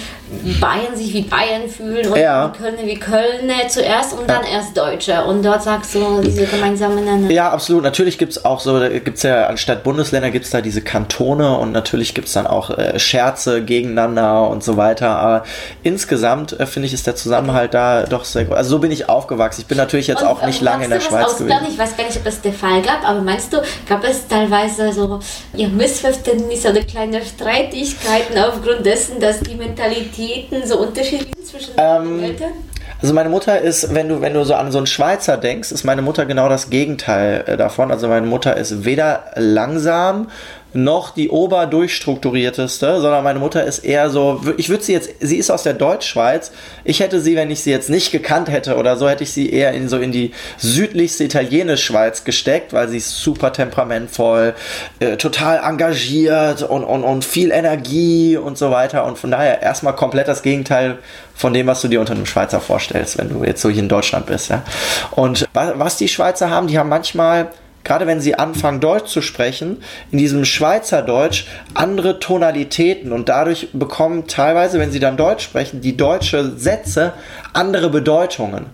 Bayern 0.60 0.94
sich 0.94 1.12
wie 1.12 1.22
Bayern 1.22 1.68
fühlen 1.68 2.06
und 2.06 2.16
ja. 2.16 2.52
Kölner 2.56 2.86
wie 2.86 2.98
Kölner 2.98 3.66
zuerst 3.68 4.12
und 4.12 4.20
ja. 4.20 4.26
dann 4.38 4.44
erst 4.44 4.76
Deutsche. 4.76 5.24
Und 5.24 5.44
dort 5.44 5.64
sagst 5.64 5.96
du 5.96 6.20
diese 6.22 6.46
gemeinsamen 6.46 7.04
Nenner. 7.04 7.28
Ja, 7.32 7.50
absolut. 7.50 7.82
Natürlich 7.82 8.16
gibt 8.16 8.30
es 8.30 8.44
auch 8.44 8.60
so, 8.60 8.78
da 8.78 8.88
gibt 8.90 9.16
es 9.16 9.24
ja 9.24 9.48
anstatt 9.48 9.82
Bundesländer 9.82 10.30
gibt 10.30 10.44
es 10.44 10.52
da 10.52 10.60
diese 10.60 10.82
Kantone 10.82 11.58
und 11.58 11.72
natürlich 11.72 12.14
gibt 12.14 12.28
es 12.28 12.34
dann 12.34 12.46
auch 12.46 12.70
äh, 12.70 13.00
Scherze 13.00 13.64
gegeneinander 13.64 14.48
und 14.48 14.62
so 14.62 14.76
weiter. 14.76 15.08
Aber 15.08 15.42
insgesamt 15.82 16.58
äh, 16.60 16.66
finde 16.66 16.86
ich, 16.86 16.94
ist 16.94 17.08
der 17.08 17.16
Zusammenhalt 17.16 17.74
da 17.74 18.04
doch 18.04 18.24
sehr 18.24 18.44
gut. 18.44 18.56
Also 18.56 18.70
so 18.70 18.78
bin 18.78 18.92
ich 18.92 19.08
aufgewachsen. 19.08 19.62
Ich 19.62 19.66
bin 19.66 19.78
natürlich 19.78 20.06
jetzt 20.06 20.22
und, 20.22 20.28
auch 20.28 20.46
nicht 20.46 20.60
lange 20.60 20.84
in 20.84 20.90
der 20.90 21.00
Schweiz 21.00 21.38
gewesen. 21.38 21.66
Ich 21.68 21.76
weiß 21.76 21.96
gar 21.96 22.04
nicht, 22.04 22.16
ob 22.18 22.24
das 22.24 22.40
der 22.40 22.52
Fall 22.52 22.82
gab, 22.82 23.06
aber 23.06 23.20
meinst 23.20 23.52
du, 23.52 23.60
gab 23.88 24.04
es 24.04 24.28
teilweise 24.28 24.92
so 24.92 25.18
ja, 25.54 25.71
Missverständnisse 25.76 26.70
oder 26.70 26.82
kleine 26.82 27.22
Streitigkeiten 27.22 28.38
aufgrund 28.38 28.86
dessen, 28.86 29.20
dass 29.20 29.40
die 29.40 29.54
Mentalitäten 29.54 30.66
so 30.66 30.78
unterschiedlich 30.78 31.34
sind 31.36 31.46
zwischen 31.46 31.72
ähm, 31.76 32.18
den 32.18 32.24
Eltern? 32.24 32.52
Also 33.00 33.14
meine 33.14 33.30
Mutter 33.30 33.60
ist, 33.60 33.92
wenn 33.92 34.08
du, 34.08 34.20
wenn 34.20 34.32
du 34.32 34.44
so 34.44 34.54
an 34.54 34.70
so 34.70 34.78
einen 34.78 34.86
Schweizer 34.86 35.36
denkst, 35.36 35.72
ist 35.72 35.82
meine 35.82 36.02
Mutter 36.02 36.24
genau 36.24 36.48
das 36.48 36.70
Gegenteil 36.70 37.42
äh, 37.46 37.56
davon. 37.56 37.90
Also 37.90 38.06
meine 38.06 38.26
Mutter 38.26 38.56
ist 38.56 38.84
weder 38.84 39.24
langsam 39.34 40.28
noch 40.74 41.10
die 41.10 41.28
oberdurchstrukturierteste, 41.28 43.00
sondern 43.00 43.24
meine 43.24 43.38
Mutter 43.38 43.64
ist 43.64 43.80
eher 43.80 44.10
so, 44.10 44.40
ich 44.56 44.68
würde 44.68 44.82
sie 44.82 44.92
jetzt, 44.92 45.10
sie 45.20 45.36
ist 45.36 45.50
aus 45.50 45.62
der 45.62 45.74
Deutschschweiz, 45.74 46.52
ich 46.84 47.00
hätte 47.00 47.20
sie, 47.20 47.36
wenn 47.36 47.50
ich 47.50 47.60
sie 47.60 47.70
jetzt 47.70 47.90
nicht 47.90 48.12
gekannt 48.12 48.50
hätte 48.50 48.76
oder 48.76 48.96
so, 48.96 49.08
hätte 49.08 49.24
ich 49.24 49.32
sie 49.32 49.50
eher 49.50 49.72
in 49.72 49.88
so 49.88 49.98
in 49.98 50.12
die 50.12 50.32
südlichste 50.58 51.24
italienische 51.24 51.82
Schweiz 51.82 52.24
gesteckt, 52.24 52.72
weil 52.72 52.88
sie 52.88 52.98
ist 52.98 53.20
super 53.20 53.52
temperamentvoll, 53.52 54.54
äh, 55.00 55.16
total 55.16 55.58
engagiert 55.58 56.62
und, 56.62 56.84
und, 56.84 57.04
und 57.04 57.24
viel 57.24 57.50
Energie 57.50 58.36
und 58.36 58.56
so 58.56 58.70
weiter 58.70 59.04
und 59.04 59.18
von 59.18 59.30
daher 59.30 59.62
erstmal 59.62 59.94
komplett 59.94 60.28
das 60.28 60.42
Gegenteil 60.42 60.98
von 61.34 61.52
dem, 61.52 61.66
was 61.66 61.80
du 61.80 61.88
dir 61.88 62.00
unter 62.00 62.14
einem 62.14 62.26
Schweizer 62.26 62.60
vorstellst, 62.60 63.18
wenn 63.18 63.28
du 63.28 63.44
jetzt 63.44 63.60
so 63.62 63.68
hier 63.68 63.82
in 63.82 63.88
Deutschland 63.88 64.26
bist. 64.26 64.50
Ja? 64.50 64.62
Und 65.10 65.48
was 65.52 65.96
die 65.96 66.08
Schweizer 66.08 66.50
haben, 66.50 66.66
die 66.66 66.78
haben 66.78 66.88
manchmal 66.88 67.50
gerade 67.84 68.06
wenn 68.06 68.20
sie 68.20 68.34
anfangen 68.34 68.80
Deutsch 68.80 69.10
zu 69.10 69.22
sprechen, 69.22 69.82
in 70.10 70.18
diesem 70.18 70.44
Schweizerdeutsch 70.44 71.46
andere 71.74 72.20
Tonalitäten 72.20 73.12
und 73.12 73.28
dadurch 73.28 73.68
bekommen 73.72 74.26
teilweise, 74.26 74.78
wenn 74.78 74.92
sie 74.92 75.00
dann 75.00 75.16
Deutsch 75.16 75.44
sprechen, 75.44 75.80
die 75.80 75.96
deutsche 75.96 76.56
Sätze 76.56 77.12
andere 77.52 77.90
Bedeutungen. 77.90 78.66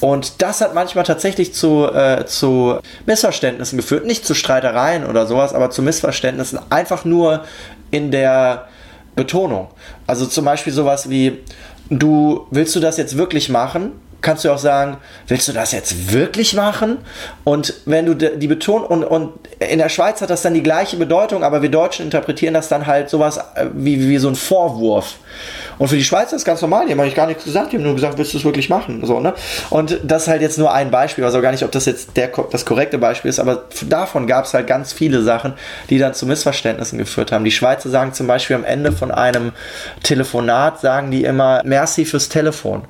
Und 0.00 0.42
das 0.42 0.60
hat 0.60 0.74
manchmal 0.74 1.04
tatsächlich 1.04 1.54
zu, 1.54 1.86
äh, 1.92 2.26
zu 2.26 2.78
Missverständnissen 3.06 3.76
geführt, 3.76 4.06
nicht 4.06 4.26
zu 4.26 4.34
Streitereien 4.34 5.06
oder 5.06 5.26
sowas, 5.26 5.54
aber 5.54 5.70
zu 5.70 5.82
Missverständnissen, 5.82 6.58
einfach 6.70 7.04
nur 7.04 7.44
in 7.90 8.10
der 8.10 8.66
Betonung. 9.14 9.68
Also 10.06 10.26
zum 10.26 10.44
Beispiel 10.44 10.72
sowas 10.72 11.08
wie, 11.08 11.38
du 11.90 12.46
willst 12.50 12.74
du 12.76 12.80
das 12.80 12.96
jetzt 12.96 13.16
wirklich 13.16 13.48
machen? 13.48 13.92
Kannst 14.20 14.44
du 14.44 14.50
auch 14.50 14.58
sagen, 14.58 14.98
willst 15.28 15.48
du 15.48 15.52
das 15.52 15.72
jetzt 15.72 16.12
wirklich 16.12 16.54
machen? 16.54 16.98
Und 17.44 17.74
wenn 17.84 18.06
du 18.06 18.14
die 18.14 18.46
Betonung, 18.46 18.86
und, 18.86 19.04
und 19.04 19.32
in 19.58 19.78
der 19.78 19.88
Schweiz 19.88 20.20
hat 20.20 20.30
das 20.30 20.42
dann 20.42 20.54
die 20.54 20.62
gleiche 20.62 20.96
Bedeutung, 20.96 21.44
aber 21.44 21.62
wir 21.62 21.70
Deutschen 21.70 22.04
interpretieren 22.04 22.54
das 22.54 22.68
dann 22.68 22.86
halt 22.86 23.10
sowas 23.10 23.38
äh, 23.38 23.66
wie, 23.74 24.08
wie 24.08 24.18
so 24.18 24.28
ein 24.28 24.36
Vorwurf. 24.36 25.16
Und 25.78 25.88
für 25.88 25.96
die 25.96 26.04
Schweizer 26.04 26.36
ist 26.36 26.44
ganz 26.44 26.62
normal, 26.62 26.86
die 26.86 26.92
haben 26.92 27.00
eigentlich 27.00 27.14
gar 27.14 27.26
nichts 27.26 27.44
gesagt, 27.44 27.72
die 27.72 27.76
haben 27.76 27.84
nur 27.84 27.94
gesagt, 27.94 28.16
willst 28.18 28.32
du 28.32 28.38
es 28.38 28.44
wirklich 28.44 28.68
machen? 28.68 29.04
So, 29.04 29.20
ne? 29.20 29.34
Und 29.70 29.98
das 30.02 30.22
ist 30.22 30.28
halt 30.28 30.42
jetzt 30.42 30.58
nur 30.58 30.72
ein 30.72 30.90
Beispiel, 30.90 31.24
also 31.24 31.40
gar 31.40 31.52
nicht, 31.52 31.64
ob 31.64 31.72
das 31.72 31.84
jetzt 31.84 32.16
der, 32.16 32.28
das 32.50 32.64
korrekte 32.64 32.98
Beispiel 32.98 33.28
ist, 33.28 33.38
aber 33.38 33.64
davon 33.86 34.26
gab 34.26 34.46
es 34.46 34.54
halt 34.54 34.66
ganz 34.66 34.92
viele 34.92 35.22
Sachen, 35.22 35.54
die 35.90 35.98
dann 35.98 36.14
zu 36.14 36.26
Missverständnissen 36.26 36.98
geführt 36.98 37.32
haben. 37.32 37.44
Die 37.44 37.50
Schweizer 37.50 37.90
sagen 37.90 38.12
zum 38.14 38.26
Beispiel 38.26 38.56
am 38.56 38.64
Ende 38.64 38.92
von 38.92 39.10
einem 39.10 39.52
Telefonat, 40.02 40.80
sagen 40.80 41.10
die 41.10 41.24
immer, 41.24 41.62
merci 41.64 42.04
fürs 42.04 42.28
Telefon. 42.28 42.84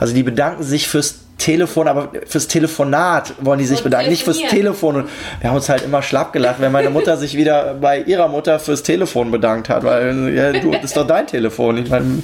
Also 0.00 0.14
die 0.14 0.22
bedanken 0.22 0.62
sich 0.62 0.88
fürs 0.88 1.20
Telefon, 1.38 1.86
aber 1.86 2.10
fürs 2.26 2.48
Telefonat 2.48 3.32
wollen 3.40 3.60
die 3.60 3.64
sich 3.64 3.82
bedanken, 3.82 4.10
nicht 4.10 4.24
fürs 4.24 4.38
Telefon. 4.38 4.96
Und 4.96 5.08
wir 5.40 5.48
haben 5.48 5.56
uns 5.56 5.68
halt 5.68 5.82
immer 5.82 6.02
schlapp 6.02 6.32
gelacht, 6.32 6.56
wenn 6.58 6.72
meine 6.72 6.90
Mutter 6.90 7.16
sich 7.16 7.36
wieder 7.36 7.74
bei 7.80 8.00
ihrer 8.00 8.26
Mutter 8.26 8.58
fürs 8.58 8.82
Telefon 8.82 9.30
bedankt 9.30 9.68
hat, 9.68 9.84
weil 9.84 10.34
ja, 10.34 10.52
du, 10.52 10.72
das 10.72 10.84
ist 10.84 10.96
doch 10.96 11.06
dein 11.06 11.28
Telefon. 11.28 11.78
Ich 11.78 11.88
meine, 11.88 12.22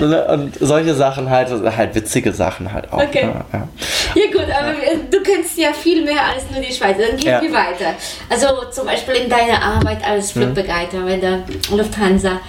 ne, 0.00 0.24
und 0.28 0.56
solche 0.60 0.94
Sachen 0.94 1.28
halt, 1.28 1.50
halt 1.76 1.94
witzige 1.96 2.32
Sachen 2.32 2.72
halt 2.72 2.92
auch. 2.92 3.02
Okay. 3.02 3.22
Ja, 3.22 3.44
ja. 3.52 3.68
ja 4.14 4.32
gut, 4.32 4.46
aber 4.56 4.74
du 5.10 5.22
kennst 5.22 5.58
ja 5.58 5.72
viel 5.72 6.04
mehr 6.04 6.22
als 6.32 6.44
nur 6.52 6.60
die 6.60 6.72
Schweiz. 6.72 6.96
Dann 6.98 7.16
gehen 7.16 7.26
ja. 7.26 7.42
wir 7.42 7.52
weiter. 7.52 7.94
Also 8.30 8.46
zum 8.70 8.86
Beispiel 8.86 9.16
in 9.16 9.28
deiner 9.28 9.60
Arbeit 9.60 10.06
als 10.08 10.32
hm. 10.34 10.42
Flugbegleiter 10.42 11.00
bei 11.00 11.16
der 11.16 11.42
Lufthansa. 11.76 12.40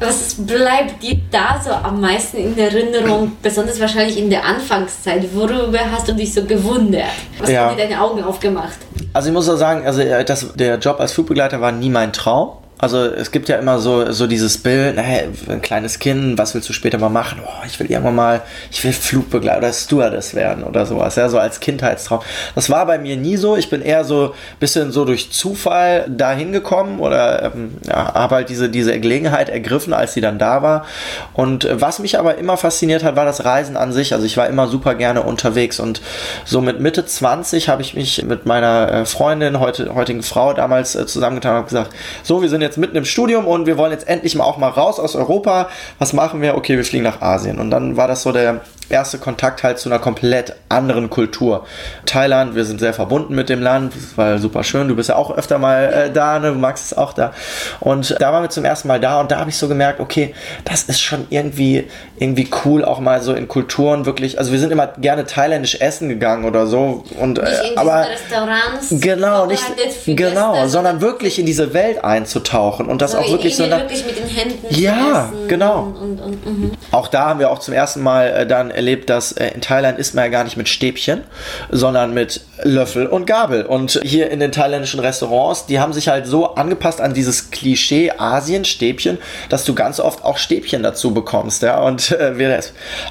Was 0.00 0.34
bleibt 0.34 1.02
dir 1.02 1.20
da 1.30 1.60
so 1.62 1.70
am 1.70 2.00
meisten 2.00 2.38
in 2.38 2.58
Erinnerung, 2.58 3.32
besonders 3.42 3.80
wahrscheinlich 3.80 4.18
in 4.18 4.28
der 4.28 4.44
Anfangszeit? 4.44 5.34
Worüber 5.34 5.78
hast 5.90 6.08
du 6.08 6.12
dich 6.12 6.34
so 6.34 6.44
gewundert? 6.44 7.04
Was 7.38 7.50
ja. 7.50 7.66
haben 7.66 7.76
dir 7.76 7.84
deine 7.84 8.00
Augen 8.00 8.22
aufgemacht? 8.22 8.78
Also 9.12 9.28
ich 9.28 9.34
muss 9.34 9.48
auch 9.48 9.56
sagen, 9.56 9.86
also 9.86 10.02
das, 10.26 10.54
der 10.54 10.78
Job 10.78 10.98
als 10.98 11.12
Flugbegleiter 11.12 11.60
war 11.60 11.70
nie 11.70 11.90
mein 11.90 12.12
Traum. 12.12 12.58
Also 12.84 12.98
es 12.98 13.30
gibt 13.30 13.48
ja 13.48 13.56
immer 13.56 13.78
so, 13.78 14.12
so 14.12 14.26
dieses 14.26 14.58
Bild, 14.58 14.96
naja, 14.96 15.22
ein 15.48 15.62
kleines 15.62 15.98
Kind, 15.98 16.36
was 16.36 16.54
willst 16.54 16.68
du 16.68 16.74
später 16.74 16.98
mal 16.98 17.08
machen? 17.08 17.40
Oh, 17.42 17.64
ich 17.64 17.80
will 17.80 17.90
irgendwann 17.90 18.14
mal, 18.14 18.42
ich 18.70 18.84
will 18.84 18.92
Flugbegleiter 18.92 19.56
oder 19.56 19.72
Stewardess 19.72 20.34
werden 20.34 20.64
oder 20.64 20.84
sowas, 20.84 21.16
ja, 21.16 21.30
so 21.30 21.38
als 21.38 21.60
Kindheitstraum. 21.60 22.20
Das 22.54 22.68
war 22.68 22.84
bei 22.84 22.98
mir 22.98 23.16
nie 23.16 23.38
so. 23.38 23.56
Ich 23.56 23.70
bin 23.70 23.80
eher 23.80 24.04
so 24.04 24.32
ein 24.32 24.58
bisschen 24.60 24.92
so 24.92 25.06
durch 25.06 25.32
Zufall 25.32 26.04
dahin 26.10 26.52
gekommen 26.52 27.00
oder 27.00 27.54
ähm, 27.54 27.78
ja, 27.88 28.12
habe 28.12 28.34
halt 28.34 28.50
diese, 28.50 28.68
diese 28.68 29.00
Gelegenheit 29.00 29.48
ergriffen, 29.48 29.94
als 29.94 30.12
sie 30.12 30.20
dann 30.20 30.38
da 30.38 30.60
war. 30.60 30.84
Und 31.32 31.66
was 31.72 32.00
mich 32.00 32.18
aber 32.18 32.36
immer 32.36 32.58
fasziniert 32.58 33.02
hat, 33.02 33.16
war 33.16 33.24
das 33.24 33.46
Reisen 33.46 33.78
an 33.78 33.94
sich. 33.94 34.12
Also 34.12 34.26
ich 34.26 34.36
war 34.36 34.46
immer 34.46 34.68
super 34.68 34.94
gerne 34.94 35.22
unterwegs 35.22 35.80
und 35.80 36.02
so 36.44 36.60
mit 36.60 36.80
Mitte 36.80 37.06
20 37.06 37.70
habe 37.70 37.80
ich 37.80 37.94
mich 37.94 38.24
mit 38.24 38.44
meiner 38.44 38.92
äh, 38.92 39.06
Freundin, 39.06 39.58
heute, 39.58 39.94
heutigen 39.94 40.22
Frau 40.22 40.52
damals 40.52 40.94
äh, 40.94 41.06
zusammengetan 41.06 41.52
und 41.52 41.56
habe 41.56 41.68
gesagt, 41.68 41.90
so, 42.22 42.42
wir 42.42 42.50
sind 42.50 42.60
jetzt 42.60 42.73
mitten 42.76 42.96
im 42.96 43.04
Studium 43.04 43.46
und 43.46 43.66
wir 43.66 43.76
wollen 43.76 43.92
jetzt 43.92 44.08
endlich 44.08 44.34
mal 44.34 44.44
auch 44.44 44.58
mal 44.58 44.68
raus 44.68 44.98
aus 45.00 45.16
Europa. 45.16 45.68
Was 45.98 46.12
machen 46.12 46.42
wir? 46.42 46.56
Okay, 46.56 46.76
wir 46.76 46.84
fliegen 46.84 47.04
nach 47.04 47.20
Asien. 47.22 47.58
Und 47.58 47.70
dann 47.70 47.96
war 47.96 48.08
das 48.08 48.22
so 48.22 48.32
der 48.32 48.60
erste 48.88 49.18
Kontakt 49.18 49.62
halt 49.62 49.78
zu 49.78 49.88
einer 49.88 49.98
komplett 49.98 50.54
anderen 50.68 51.10
Kultur. 51.10 51.66
Thailand, 52.06 52.54
wir 52.54 52.64
sind 52.64 52.80
sehr 52.80 52.94
verbunden 52.94 53.34
mit 53.34 53.48
dem 53.48 53.62
Land, 53.62 53.94
das 53.94 54.16
war 54.16 54.38
super 54.38 54.64
schön. 54.64 54.88
Du 54.88 54.96
bist 54.96 55.08
ja 55.08 55.16
auch 55.16 55.36
öfter 55.36 55.58
mal 55.58 55.84
äh, 55.84 56.10
da, 56.10 56.38
ne? 56.38 56.52
du 56.52 56.58
magst 56.58 56.92
es 56.92 56.96
auch 56.96 57.12
da. 57.12 57.32
Und 57.80 58.16
da 58.20 58.32
waren 58.32 58.42
wir 58.42 58.50
zum 58.50 58.64
ersten 58.64 58.88
Mal 58.88 59.00
da 59.00 59.20
und 59.20 59.30
da 59.30 59.38
habe 59.38 59.50
ich 59.50 59.56
so 59.56 59.68
gemerkt, 59.68 60.00
okay, 60.00 60.34
das 60.64 60.84
ist 60.84 61.00
schon 61.00 61.26
irgendwie, 61.30 61.88
irgendwie 62.18 62.48
cool, 62.64 62.84
auch 62.84 63.00
mal 63.00 63.22
so 63.22 63.34
in 63.34 63.48
Kulturen 63.48 64.06
wirklich. 64.06 64.38
Also 64.38 64.52
wir 64.52 64.58
sind 64.58 64.72
immer 64.72 64.88
gerne 64.98 65.24
thailändisch 65.24 65.80
essen 65.80 66.08
gegangen 66.08 66.44
oder 66.44 66.66
so. 66.66 67.04
Und, 67.18 67.38
äh, 67.38 67.44
aber 67.76 68.06
Restaurants. 68.08 68.88
Genau, 68.90 69.46
nicht 69.46 69.64
genau, 70.06 70.66
sondern 70.66 71.00
wirklich 71.00 71.38
in 71.38 71.46
diese 71.46 71.74
Welt 71.74 72.04
einzutauchen 72.04 72.86
und 72.86 73.02
das 73.02 73.12
so 73.12 73.18
auch 73.18 73.28
wirklich 73.28 73.56
so. 73.56 73.64
Wirklich 73.64 74.06
mit 74.06 74.18
den 74.18 74.28
Händen. 74.28 74.66
Ja, 74.70 75.32
genau. 75.48 75.94
Und, 76.00 76.20
und, 76.20 76.46
und, 76.46 76.46
mhm. 76.46 76.72
auch 76.90 77.08
da 77.08 77.26
haben 77.26 77.40
wir 77.40 77.50
auch 77.50 77.58
zum 77.58 77.74
ersten 77.74 78.02
Mal 78.02 78.28
äh, 78.28 78.46
dann 78.46 78.70
erlebt, 78.74 79.10
dass 79.10 79.32
äh, 79.32 79.48
in 79.48 79.60
Thailand 79.60 79.98
isst 79.98 80.14
man 80.14 80.24
ja 80.24 80.30
gar 80.30 80.44
nicht 80.44 80.56
mit 80.56 80.68
Stäbchen, 80.68 81.22
sondern 81.70 82.14
mit 82.14 82.40
Löffel 82.62 83.06
und 83.06 83.26
Gabel. 83.26 83.64
Und 83.64 84.00
hier 84.02 84.30
in 84.30 84.40
den 84.40 84.52
thailändischen 84.52 85.00
Restaurants, 85.00 85.66
die 85.66 85.80
haben 85.80 85.92
sich 85.92 86.08
halt 86.08 86.26
so 86.26 86.54
angepasst 86.54 87.00
an 87.00 87.14
dieses 87.14 87.50
Klischee 87.50 88.12
Asien-Stäbchen, 88.16 89.18
dass 89.48 89.64
du 89.64 89.74
ganz 89.74 90.00
oft 90.00 90.24
auch 90.24 90.38
Stäbchen 90.38 90.82
dazu 90.82 91.12
bekommst. 91.12 91.62
Ja? 91.62 91.80
Und 91.80 92.12
äh, 92.12 92.38
wir, 92.38 92.60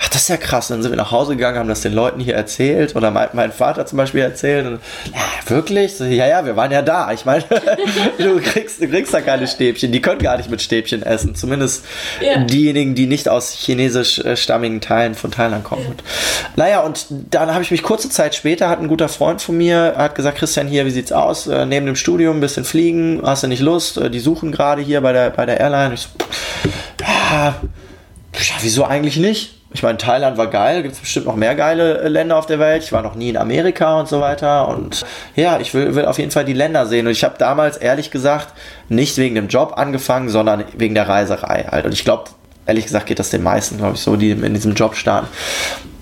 ach, 0.01 0.09
das 0.09 0.23
ist 0.23 0.29
ja 0.29 0.37
krass. 0.37 0.69
dann 0.69 0.81
sind 0.81 0.91
wir 0.91 0.97
nach 0.97 1.11
Hause 1.11 1.35
gegangen, 1.35 1.59
haben 1.59 1.69
das 1.69 1.81
den 1.81 1.93
Leuten 1.93 2.19
hier 2.19 2.35
erzählt 2.35 2.95
oder 2.95 3.11
mein, 3.11 3.29
mein 3.33 3.51
Vater 3.51 3.85
zum 3.85 3.97
Beispiel 3.97 4.21
erzählt. 4.21 4.65
Und, 4.65 4.79
ja, 5.13 5.49
wirklich? 5.49 5.95
So, 5.95 6.05
ja, 6.05 6.27
ja, 6.27 6.45
wir 6.45 6.55
waren 6.55 6.71
ja 6.71 6.81
da. 6.81 7.11
Ich 7.11 7.25
meine, 7.25 7.43
du, 8.17 8.39
kriegst, 8.41 8.81
du 8.81 8.87
kriegst 8.87 9.13
da 9.13 9.21
keine 9.21 9.47
Stäbchen. 9.47 9.91
Die 9.91 10.01
können 10.01 10.21
gar 10.21 10.37
nicht 10.37 10.49
mit 10.49 10.61
Stäbchen 10.61 11.03
essen. 11.03 11.35
Zumindest 11.35 11.85
ja. 12.21 12.39
diejenigen, 12.43 12.95
die 12.95 13.07
nicht 13.07 13.29
aus 13.29 13.51
chinesisch 13.51 14.19
äh, 14.19 14.35
stammigen 14.35 14.81
Teilen 14.81 15.15
von 15.15 15.31
Thailand 15.31 15.52
dann 15.53 15.63
kommen 15.63 15.87
wird. 15.87 16.03
Naja, 16.55 16.81
und 16.81 17.05
dann 17.09 17.51
habe 17.51 17.63
ich 17.63 17.71
mich 17.71 17.83
kurze 17.83 18.09
Zeit 18.09 18.35
später, 18.35 18.69
hat 18.69 18.79
ein 18.79 18.87
guter 18.87 19.09
Freund 19.09 19.41
von 19.41 19.57
mir, 19.57 19.93
hat 19.97 20.15
gesagt, 20.15 20.37
Christian, 20.37 20.67
hier, 20.67 20.85
wie 20.85 20.91
sieht's 20.91 21.11
aus? 21.11 21.47
Äh, 21.47 21.65
neben 21.65 21.85
dem 21.85 21.95
Studium 21.95 22.37
ein 22.37 22.41
bisschen 22.41 22.65
fliegen, 22.65 23.21
hast 23.23 23.43
du 23.43 23.47
nicht 23.47 23.61
Lust? 23.61 23.97
Äh, 23.97 24.09
die 24.09 24.19
suchen 24.19 24.51
gerade 24.51 24.81
hier 24.81 25.01
bei 25.01 25.13
der, 25.13 25.29
bei 25.29 25.45
der 25.45 25.59
Airline. 25.59 25.93
Ich 25.93 26.01
so, 26.01 26.09
ja, 27.01 27.55
ja, 28.33 28.55
wieso 28.61 28.83
eigentlich 28.85 29.17
nicht? 29.17 29.59
Ich 29.75 29.81
meine, 29.81 29.97
Thailand 29.97 30.37
war 30.37 30.47
geil, 30.47 30.83
gibt 30.83 30.93
es 30.93 31.01
bestimmt 31.01 31.25
noch 31.25 31.35
mehr 31.35 31.55
geile 31.55 31.99
äh, 31.99 32.07
Länder 32.07 32.37
auf 32.37 32.45
der 32.45 32.59
Welt. 32.59 32.83
Ich 32.83 32.91
war 32.91 33.01
noch 33.01 33.15
nie 33.15 33.29
in 33.29 33.37
Amerika 33.37 33.99
und 33.99 34.07
so 34.07 34.21
weiter. 34.21 34.67
Und 34.67 35.03
ja, 35.35 35.59
ich 35.59 35.73
will, 35.73 35.95
will 35.95 36.05
auf 36.05 36.19
jeden 36.19 36.29
Fall 36.29 36.45
die 36.45 36.53
Länder 36.53 36.85
sehen. 36.85 37.07
Und 37.07 37.11
ich 37.11 37.23
habe 37.23 37.35
damals 37.39 37.77
ehrlich 37.77 38.11
gesagt 38.11 38.53
nicht 38.89 39.17
wegen 39.17 39.33
dem 39.33 39.47
Job 39.47 39.73
angefangen, 39.75 40.29
sondern 40.29 40.63
wegen 40.77 40.93
der 40.93 41.09
Reiserei 41.09 41.65
halt. 41.71 41.85
Und 41.85 41.93
ich 41.93 42.03
glaube, 42.03 42.25
ehrlich 42.65 42.85
gesagt 42.85 43.05
geht 43.05 43.19
das 43.19 43.29
den 43.29 43.43
meisten, 43.43 43.77
glaube 43.77 43.95
ich, 43.95 44.01
so, 44.01 44.15
die 44.15 44.31
in 44.31 44.53
diesem 44.53 44.73
Job 44.73 44.95
starten. 44.95 45.27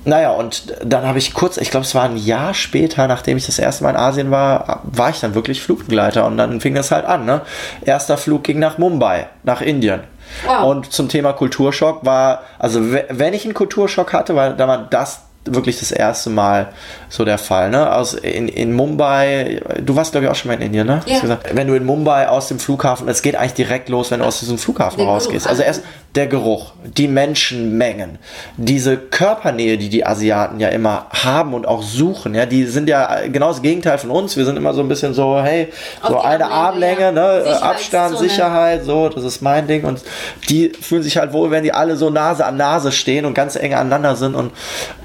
Naja, 0.03 0.31
und 0.31 0.73
dann 0.83 1.05
habe 1.05 1.19
ich 1.19 1.33
kurz, 1.33 1.57
ich 1.57 1.69
glaube, 1.69 1.85
es 1.85 1.93
war 1.93 2.05
ein 2.05 2.17
Jahr 2.17 2.55
später, 2.55 3.07
nachdem 3.07 3.37
ich 3.37 3.45
das 3.45 3.59
erste 3.59 3.83
Mal 3.83 3.91
in 3.91 3.97
Asien 3.97 4.31
war, 4.31 4.81
war 4.83 5.11
ich 5.11 5.19
dann 5.19 5.35
wirklich 5.35 5.61
Flugbegleiter 5.61 6.25
und 6.25 6.37
dann 6.37 6.59
fing 6.59 6.73
das 6.73 6.89
halt 6.89 7.05
an. 7.05 7.25
Ne? 7.25 7.41
Erster 7.85 8.17
Flug 8.17 8.43
ging 8.43 8.57
nach 8.57 8.79
Mumbai, 8.79 9.27
nach 9.43 9.61
Indien. 9.61 10.01
Wow. 10.45 10.63
Und 10.63 10.91
zum 10.91 11.07
Thema 11.07 11.33
Kulturschock 11.33 12.03
war, 12.03 12.41
also 12.57 12.81
wenn 12.81 13.33
ich 13.33 13.45
einen 13.45 13.53
Kulturschock 13.53 14.13
hatte, 14.13 14.35
war, 14.35 14.51
dann 14.51 14.67
war 14.67 14.87
das 14.89 15.21
wirklich 15.45 15.79
das 15.79 15.91
erste 15.91 16.29
Mal 16.29 16.69
so 17.09 17.25
der 17.25 17.37
Fall. 17.37 17.69
Ne? 17.69 17.93
Aus, 17.93 18.13
in, 18.13 18.47
in 18.47 18.73
Mumbai, 18.73 19.61
du 19.83 19.95
warst 19.95 20.11
glaube 20.11 20.25
ich 20.25 20.31
auch 20.31 20.35
schon 20.35 20.49
mal 20.49 20.55
in 20.55 20.61
Indien, 20.61 20.87
ne? 20.87 21.01
Ja. 21.07 21.39
Wenn 21.53 21.67
du 21.67 21.73
in 21.73 21.83
Mumbai 21.83 22.27
aus 22.27 22.47
dem 22.47 22.59
Flughafen, 22.59 23.07
es 23.07 23.21
geht 23.21 23.35
eigentlich 23.35 23.53
direkt 23.53 23.89
los, 23.89 24.11
wenn 24.11 24.19
du 24.19 24.25
aus 24.25 24.39
diesem 24.39 24.57
Flughafen 24.57 24.99
der 24.99 25.07
rausgehst. 25.07 25.47
Also 25.47 25.63
erst 25.63 25.81
der 26.15 26.27
Geruch, 26.27 26.73
die 26.83 27.07
Menschenmengen, 27.07 28.19
diese 28.57 28.97
Körpernähe, 28.97 29.77
die 29.77 29.87
die 29.87 30.05
Asiaten 30.05 30.59
ja 30.59 30.67
immer 30.67 31.05
haben 31.09 31.53
und 31.53 31.65
auch 31.65 31.81
suchen, 31.81 32.35
ja, 32.35 32.45
die 32.45 32.65
sind 32.65 32.89
ja 32.89 33.27
genau 33.27 33.47
das 33.47 33.61
Gegenteil 33.61 33.97
von 33.97 34.11
uns. 34.11 34.35
Wir 34.35 34.43
sind 34.43 34.57
immer 34.57 34.73
so 34.73 34.81
ein 34.81 34.89
bisschen 34.89 35.13
so, 35.13 35.41
hey, 35.41 35.71
so 36.05 36.19
eine 36.19 36.51
Armlänge, 36.51 36.99
ja. 36.99 37.11
ne? 37.13 37.61
Abstand, 37.61 38.17
Sicherheit, 38.17 38.83
so, 38.83 39.07
das 39.07 39.23
ist 39.23 39.41
mein 39.41 39.67
Ding. 39.67 39.85
Und 39.85 40.01
die 40.49 40.73
fühlen 40.81 41.01
sich 41.01 41.15
halt 41.15 41.31
wohl, 41.31 41.49
wenn 41.49 41.63
die 41.63 41.73
alle 41.73 41.95
so 41.95 42.09
Nase 42.09 42.45
an 42.45 42.57
Nase 42.57 42.91
stehen 42.91 43.23
und 43.23 43.33
ganz 43.33 43.55
eng 43.55 43.73
aneinander 43.73 44.17
sind. 44.17 44.35
Und 44.35 44.51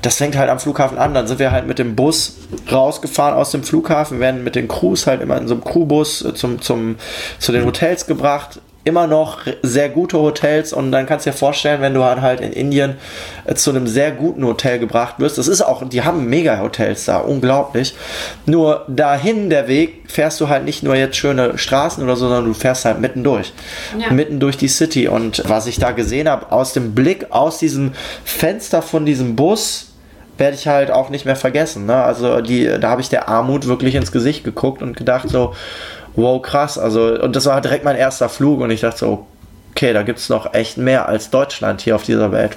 deswegen 0.03 0.26
fängt 0.27 0.39
halt 0.39 0.51
am 0.51 0.59
Flughafen 0.59 0.99
an. 0.99 1.15
Dann 1.15 1.29
sind 1.29 1.39
wir 1.39 1.53
halt 1.53 1.69
mit 1.69 1.79
dem 1.79 1.95
Bus 1.95 2.37
rausgefahren 2.71 3.35
aus 3.35 3.53
dem 3.53 3.63
Flughafen, 3.63 4.19
werden 4.19 4.43
mit 4.43 4.57
den 4.57 4.67
Crews 4.67 5.07
halt 5.07 5.23
immer 5.23 5.37
in 5.39 5.47
so 5.47 5.55
einem 5.55 5.63
Crewbus 5.63 6.27
zum, 6.35 6.61
zum, 6.61 6.97
zu 7.39 7.53
den 7.53 7.65
Hotels 7.65 8.07
gebracht 8.07 8.61
immer 8.87 9.09
noch 9.09 9.41
sehr 9.63 9.89
gute 9.89 10.17
Hotels 10.19 10.73
und 10.73 10.93
dann 10.93 11.07
kannst 11.07 11.27
du 11.27 11.31
dir 11.31 11.37
vorstellen, 11.37 11.81
wenn 11.83 11.93
du 11.93 12.05
halt 12.05 12.41
in 12.41 12.53
Indien 12.53 12.95
äh, 13.45 13.57
zu 13.57 13.71
einem 13.71 13.89
sehr 13.89 14.13
guten 14.13 14.45
Hotel 14.47 14.79
gebracht 14.79 15.17
wirst, 15.19 15.39
das 15.39 15.49
ist 15.49 15.61
auch, 15.61 15.87
die 15.89 16.05
haben 16.05 16.27
mega 16.27 16.61
Hotels 16.61 17.05
da, 17.05 17.19
unglaublich. 17.19 17.97
Nur 18.47 18.85
dahin 18.87 19.51
der 19.51 19.67
Weg 19.67 20.05
fährst 20.07 20.41
du 20.41 20.49
halt 20.49 20.65
nicht 20.65 20.85
nur 20.85 20.95
jetzt 20.95 21.17
schöne 21.17 21.59
Straßen 21.59 22.03
oder 22.05 22.15
so, 22.15 22.29
sondern 22.29 22.45
du 22.45 22.55
fährst 22.55 22.85
halt 22.85 23.01
mitten 23.01 23.25
durch. 23.25 23.53
Ja. 23.99 24.13
Mitten 24.13 24.39
durch 24.39 24.57
die 24.57 24.69
City 24.69 25.09
und 25.09 25.43
was 25.49 25.67
ich 25.67 25.81
da 25.81 25.91
gesehen 25.91 26.29
habe, 26.29 26.53
aus 26.53 26.73
dem 26.73 26.95
Blick 26.95 27.33
aus 27.33 27.59
diesem 27.59 27.91
Fenster 28.25 28.83
von 28.83 29.05
diesem 29.05 29.35
Bus, 29.35 29.96
werde 30.39 30.57
ich 30.57 30.67
halt 30.67 30.91
auch 30.91 31.11
nicht 31.11 31.25
mehr 31.25 31.37
vergessen. 31.37 31.87
Ne? 31.87 31.95
Also 31.95 32.41
die, 32.41 32.67
da 32.81 32.91
habe 32.91 33.01
ich 33.01 33.09
der 33.09 33.29
Armut 33.29 33.67
wirklich 33.67 33.95
ins 33.95 34.13
Gesicht 34.13 34.45
geguckt 34.45 34.83
und 34.83 34.97
gedacht 34.97 35.29
so, 35.29 35.55
wow, 36.15 36.41
krass. 36.41 36.79
Also, 36.79 37.21
und 37.21 37.37
das 37.37 37.47
war 37.47 37.61
direkt 37.61 37.85
mein 37.85 37.97
erster 37.97 38.29
Flug 38.29 38.61
und 38.61 38.71
ich 38.71 38.81
dachte 38.81 38.99
so, 38.99 39.27
okay, 39.73 39.93
da 39.93 40.03
gibt 40.03 40.19
es 40.19 40.29
noch 40.29 40.55
echt 40.55 40.79
mehr 40.79 41.09
als 41.09 41.31
Deutschland 41.31 41.83
hier 41.83 41.95
auf 41.95 42.03
dieser 42.03 42.33
Welt. 42.33 42.57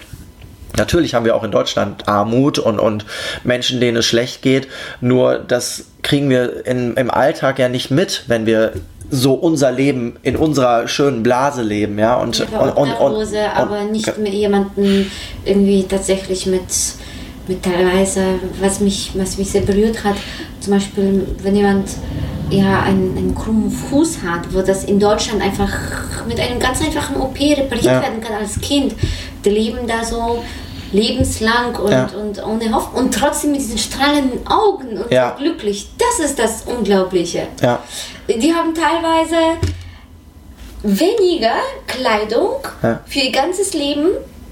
Natürlich 0.78 1.14
haben 1.14 1.26
wir 1.26 1.36
auch 1.36 1.44
in 1.44 1.52
Deutschland 1.52 2.08
Armut 2.08 2.60
und, 2.60 2.80
und 2.80 3.06
Menschen, 3.44 3.82
denen 3.82 3.98
es 3.98 4.06
schlecht 4.06 4.42
geht. 4.42 4.68
Nur 5.02 5.40
das 5.40 5.86
kriegen 6.04 6.30
wir 6.30 6.66
in, 6.66 6.94
im 6.94 7.12
Alltag 7.12 7.60
ja 7.60 7.70
nicht 7.70 7.92
mit, 7.92 8.24
wenn 8.28 8.46
wir 8.46 8.74
so 9.10 9.34
unser 9.34 9.72
Leben 9.72 10.18
in 10.22 10.36
unserer 10.36 10.88
schönen 10.88 11.24
Blase 11.24 11.64
leben, 11.64 11.98
ja. 11.98 12.16
Und, 12.16 12.40
und, 12.40 12.78
und, 12.78 12.92
und, 12.94 13.16
und, 13.16 13.36
aber 13.56 13.84
nicht 13.84 14.18
mit 14.20 14.34
jemandem 14.34 15.10
irgendwie 15.44 15.84
tatsächlich 15.84 16.46
mit, 16.46 16.62
mit 17.50 17.64
teilweise, 17.64 18.40
was 18.62 18.80
mich, 18.80 19.12
was 19.16 19.38
mich 19.38 19.50
sehr 19.50 19.62
berührt 19.62 20.04
hat. 20.04 20.16
Zum 20.62 20.74
Beispiel, 20.74 21.28
wenn 21.42 21.56
jemand 21.56 21.90
ja, 22.50 22.84
einen, 22.84 23.18
einen 23.18 23.36
krummen 23.36 23.70
Fuß 23.70 24.20
hat, 24.26 24.54
wo 24.54 24.62
das 24.62 24.86
in 24.86 25.00
Deutschland 25.00 25.42
einfach 25.42 25.74
mit 26.28 26.40
einem 26.40 26.60
ganz 26.60 26.82
einfachen 26.82 27.18
OP 27.18 27.40
repariert 27.40 27.84
ja. 27.84 28.02
werden 28.02 28.22
kann 28.22 28.36
als 28.36 28.62
Kind. 28.62 28.96
Die 29.44 29.50
leben 29.50 29.88
da 29.88 30.04
so 30.04 30.44
lebenslang 30.92 31.76
und, 31.76 31.92
ja. 31.92 32.08
und 32.08 32.44
ohne 32.44 32.74
Hoffnung 32.74 33.06
und 33.06 33.14
trotzdem 33.14 33.52
mit 33.52 33.62
diesen 33.62 33.78
strahlenden 33.78 34.46
Augen 34.48 34.98
und 34.98 35.12
ja. 35.12 35.36
so 35.36 35.44
glücklich. 35.44 35.90
Das 35.98 36.26
ist 36.26 36.40
das 36.40 36.64
Unglaubliche. 36.64 37.48
Ja. 37.62 37.80
Die 38.28 38.54
haben 38.54 38.74
teilweise 38.74 39.58
weniger 40.84 41.56
Kleidung 41.88 42.56
für 43.06 43.20
ihr 43.20 43.32
ganzes 43.32 43.74
Leben 43.74 44.08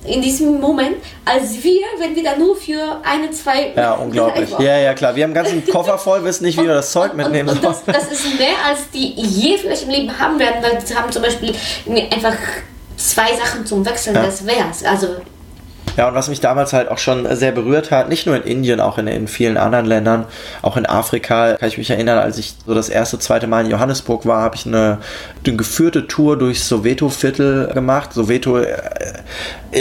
in 0.06 0.22
diesem 0.22 0.60
Moment, 0.60 0.98
als 1.26 1.64
wir, 1.64 1.82
wenn 2.00 2.16
wir 2.16 2.24
da 2.24 2.38
nur 2.38 2.56
für 2.56 3.02
eine, 3.04 3.32
zwei. 3.32 3.74
Ja, 3.76 3.94
unglaublich. 3.94 4.50
Ja, 4.60 4.78
ja, 4.78 4.94
klar. 4.94 5.16
Wir 5.16 5.24
haben 5.24 5.36
einen 5.36 5.44
ganzen 5.44 5.66
Koffer 5.66 5.98
voll, 5.98 6.24
wissen 6.24 6.46
nicht, 6.46 6.58
wie 6.58 6.66
wir 6.66 6.76
das 6.76 6.92
Zeug 6.92 7.14
mitnehmen 7.14 7.50
sollen. 7.50 7.62
Das, 7.62 7.84
das, 7.86 8.12
ist 8.12 8.38
mehr, 8.38 8.56
als 8.68 8.90
die 8.94 9.14
je 9.16 9.58
vielleicht 9.58 9.84
im 9.84 9.90
Leben 9.90 10.20
haben 10.20 10.40
werden, 10.40 10.62
weil 10.62 10.86
sie 10.86 10.96
haben 10.96 11.12
zum 11.12 11.22
Beispiel 11.22 11.54
einfach 12.12 12.36
zwei 12.96 13.36
Sachen 13.36 13.66
zum 13.66 13.86
Wechseln, 13.86 14.16
ja. 14.16 14.24
das 14.24 14.46
wär's. 14.46 14.84
Also 14.84 15.18
ja, 15.98 16.08
und 16.08 16.14
was 16.14 16.30
mich 16.30 16.40
damals 16.40 16.74
halt 16.74 16.90
auch 16.90 17.00
schon 17.00 17.28
sehr 17.36 17.52
berührt 17.52 17.90
hat, 17.90 18.08
nicht 18.08 18.28
nur 18.28 18.36
in 18.36 18.44
Indien, 18.44 18.80
auch 18.80 19.00
in, 19.00 19.08
in 19.08 19.28
vielen 19.28 19.58
anderen 19.58 19.86
Ländern, 19.86 20.26
auch 20.62 20.78
in 20.78 20.86
Afrika, 20.86 21.56
kann 21.56 21.68
ich 21.68 21.80
mich 21.80 21.90
erinnern, 21.90 22.20
als 22.20 22.38
ich 22.38 22.54
so 22.66 22.76
das 22.76 22.88
erste, 22.88 23.18
zweite 23.18 23.48
Mal 23.48 23.66
in 23.66 23.72
Johannesburg 23.72 24.28
war, 24.28 24.44
habe 24.44 24.56
ich 24.56 24.68
eine, 24.68 25.00
eine 25.46 25.56
geführte 25.56 26.08
Tour 26.08 26.38
durchs 26.38 26.70
Soweto-Viertel 26.70 27.72
gemacht. 27.74 28.14
Soweto, 28.14 28.60
äh, 28.60 28.78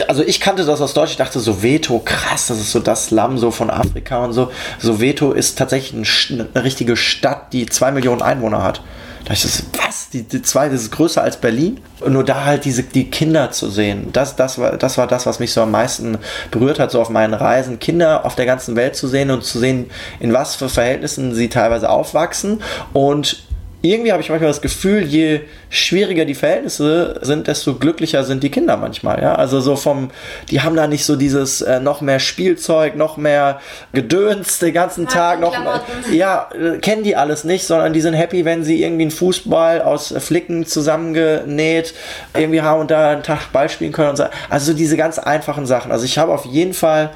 also 0.08 0.22
ich 0.22 0.40
kannte 0.40 0.64
das 0.64 0.80
aus 0.80 0.94
Deutsch, 0.94 1.10
ich 1.10 1.16
dachte 1.18 1.38
Soweto, 1.38 2.00
krass, 2.02 2.46
das 2.46 2.58
ist 2.58 2.72
so 2.72 2.80
das 2.80 3.06
Slum 3.06 3.36
so 3.36 3.50
von 3.50 3.70
Afrika 3.70 4.24
und 4.24 4.32
so. 4.32 4.50
Soweto 4.78 5.32
ist 5.32 5.58
tatsächlich 5.58 6.32
eine 6.32 6.64
richtige 6.64 6.96
Stadt, 6.96 7.52
die 7.52 7.66
zwei 7.66 7.92
Millionen 7.92 8.22
Einwohner 8.22 8.62
hat. 8.62 8.80
Da 9.26 9.32
ich 9.32 9.42
das, 9.42 9.64
was? 9.76 10.08
Die, 10.10 10.22
die 10.22 10.40
zweite 10.40 10.76
ist 10.76 10.92
größer 10.92 11.20
als 11.20 11.36
Berlin? 11.36 11.80
Und 12.00 12.12
nur 12.12 12.22
da 12.22 12.44
halt 12.44 12.64
diese, 12.64 12.84
die 12.84 13.10
Kinder 13.10 13.50
zu 13.50 13.68
sehen, 13.68 14.10
das, 14.12 14.36
das, 14.36 14.56
war, 14.56 14.76
das 14.76 14.98
war 14.98 15.08
das, 15.08 15.26
was 15.26 15.40
mich 15.40 15.52
so 15.52 15.62
am 15.62 15.72
meisten 15.72 16.18
berührt 16.52 16.78
hat, 16.78 16.92
so 16.92 17.00
auf 17.00 17.10
meinen 17.10 17.34
Reisen. 17.34 17.80
Kinder 17.80 18.24
auf 18.24 18.36
der 18.36 18.46
ganzen 18.46 18.76
Welt 18.76 18.94
zu 18.94 19.08
sehen 19.08 19.32
und 19.32 19.42
zu 19.42 19.58
sehen, 19.58 19.90
in 20.20 20.32
was 20.32 20.54
für 20.54 20.68
Verhältnissen 20.68 21.34
sie 21.34 21.48
teilweise 21.48 21.90
aufwachsen 21.90 22.62
und 22.92 23.45
irgendwie 23.82 24.12
habe 24.12 24.22
ich 24.22 24.30
manchmal 24.30 24.50
das 24.50 24.62
Gefühl, 24.62 25.02
je 25.02 25.40
schwieriger 25.68 26.24
die 26.24 26.34
Verhältnisse 26.34 27.18
sind, 27.22 27.46
desto 27.46 27.74
glücklicher 27.74 28.24
sind 28.24 28.42
die 28.42 28.50
Kinder 28.50 28.76
manchmal. 28.76 29.22
Ja? 29.22 29.34
Also 29.34 29.60
so 29.60 29.76
vom, 29.76 30.10
die 30.50 30.62
haben 30.62 30.76
da 30.76 30.86
nicht 30.86 31.04
so 31.04 31.16
dieses 31.16 31.60
äh, 31.60 31.78
noch 31.80 32.00
mehr 32.00 32.18
Spielzeug, 32.18 32.96
noch 32.96 33.16
mehr 33.16 33.60
Gedöns 33.92 34.58
den 34.58 34.72
ganzen 34.72 35.06
Tag, 35.06 35.40
noch 35.40 35.54
ja, 36.12 36.48
äh, 36.54 36.78
kennen 36.78 37.02
die 37.02 37.16
alles 37.16 37.44
nicht, 37.44 37.66
sondern 37.66 37.92
die 37.92 38.00
sind 38.00 38.14
happy, 38.14 38.44
wenn 38.44 38.64
sie 38.64 38.82
irgendwie 38.82 39.02
einen 39.02 39.10
Fußball 39.10 39.82
aus 39.82 40.14
Flicken 40.18 40.66
zusammengenäht, 40.66 41.94
irgendwie 42.34 42.62
haben 42.62 42.80
und 42.80 42.90
da 42.90 43.10
einen 43.10 43.22
Tag 43.22 43.52
Ball 43.52 43.68
spielen 43.68 43.92
können 43.92 44.10
und 44.10 44.16
so. 44.16 44.24
Also 44.48 44.72
diese 44.72 44.96
ganz 44.96 45.18
einfachen 45.18 45.66
Sachen. 45.66 45.92
Also 45.92 46.04
ich 46.04 46.18
habe 46.18 46.32
auf 46.32 46.44
jeden 46.46 46.72
Fall 46.72 47.10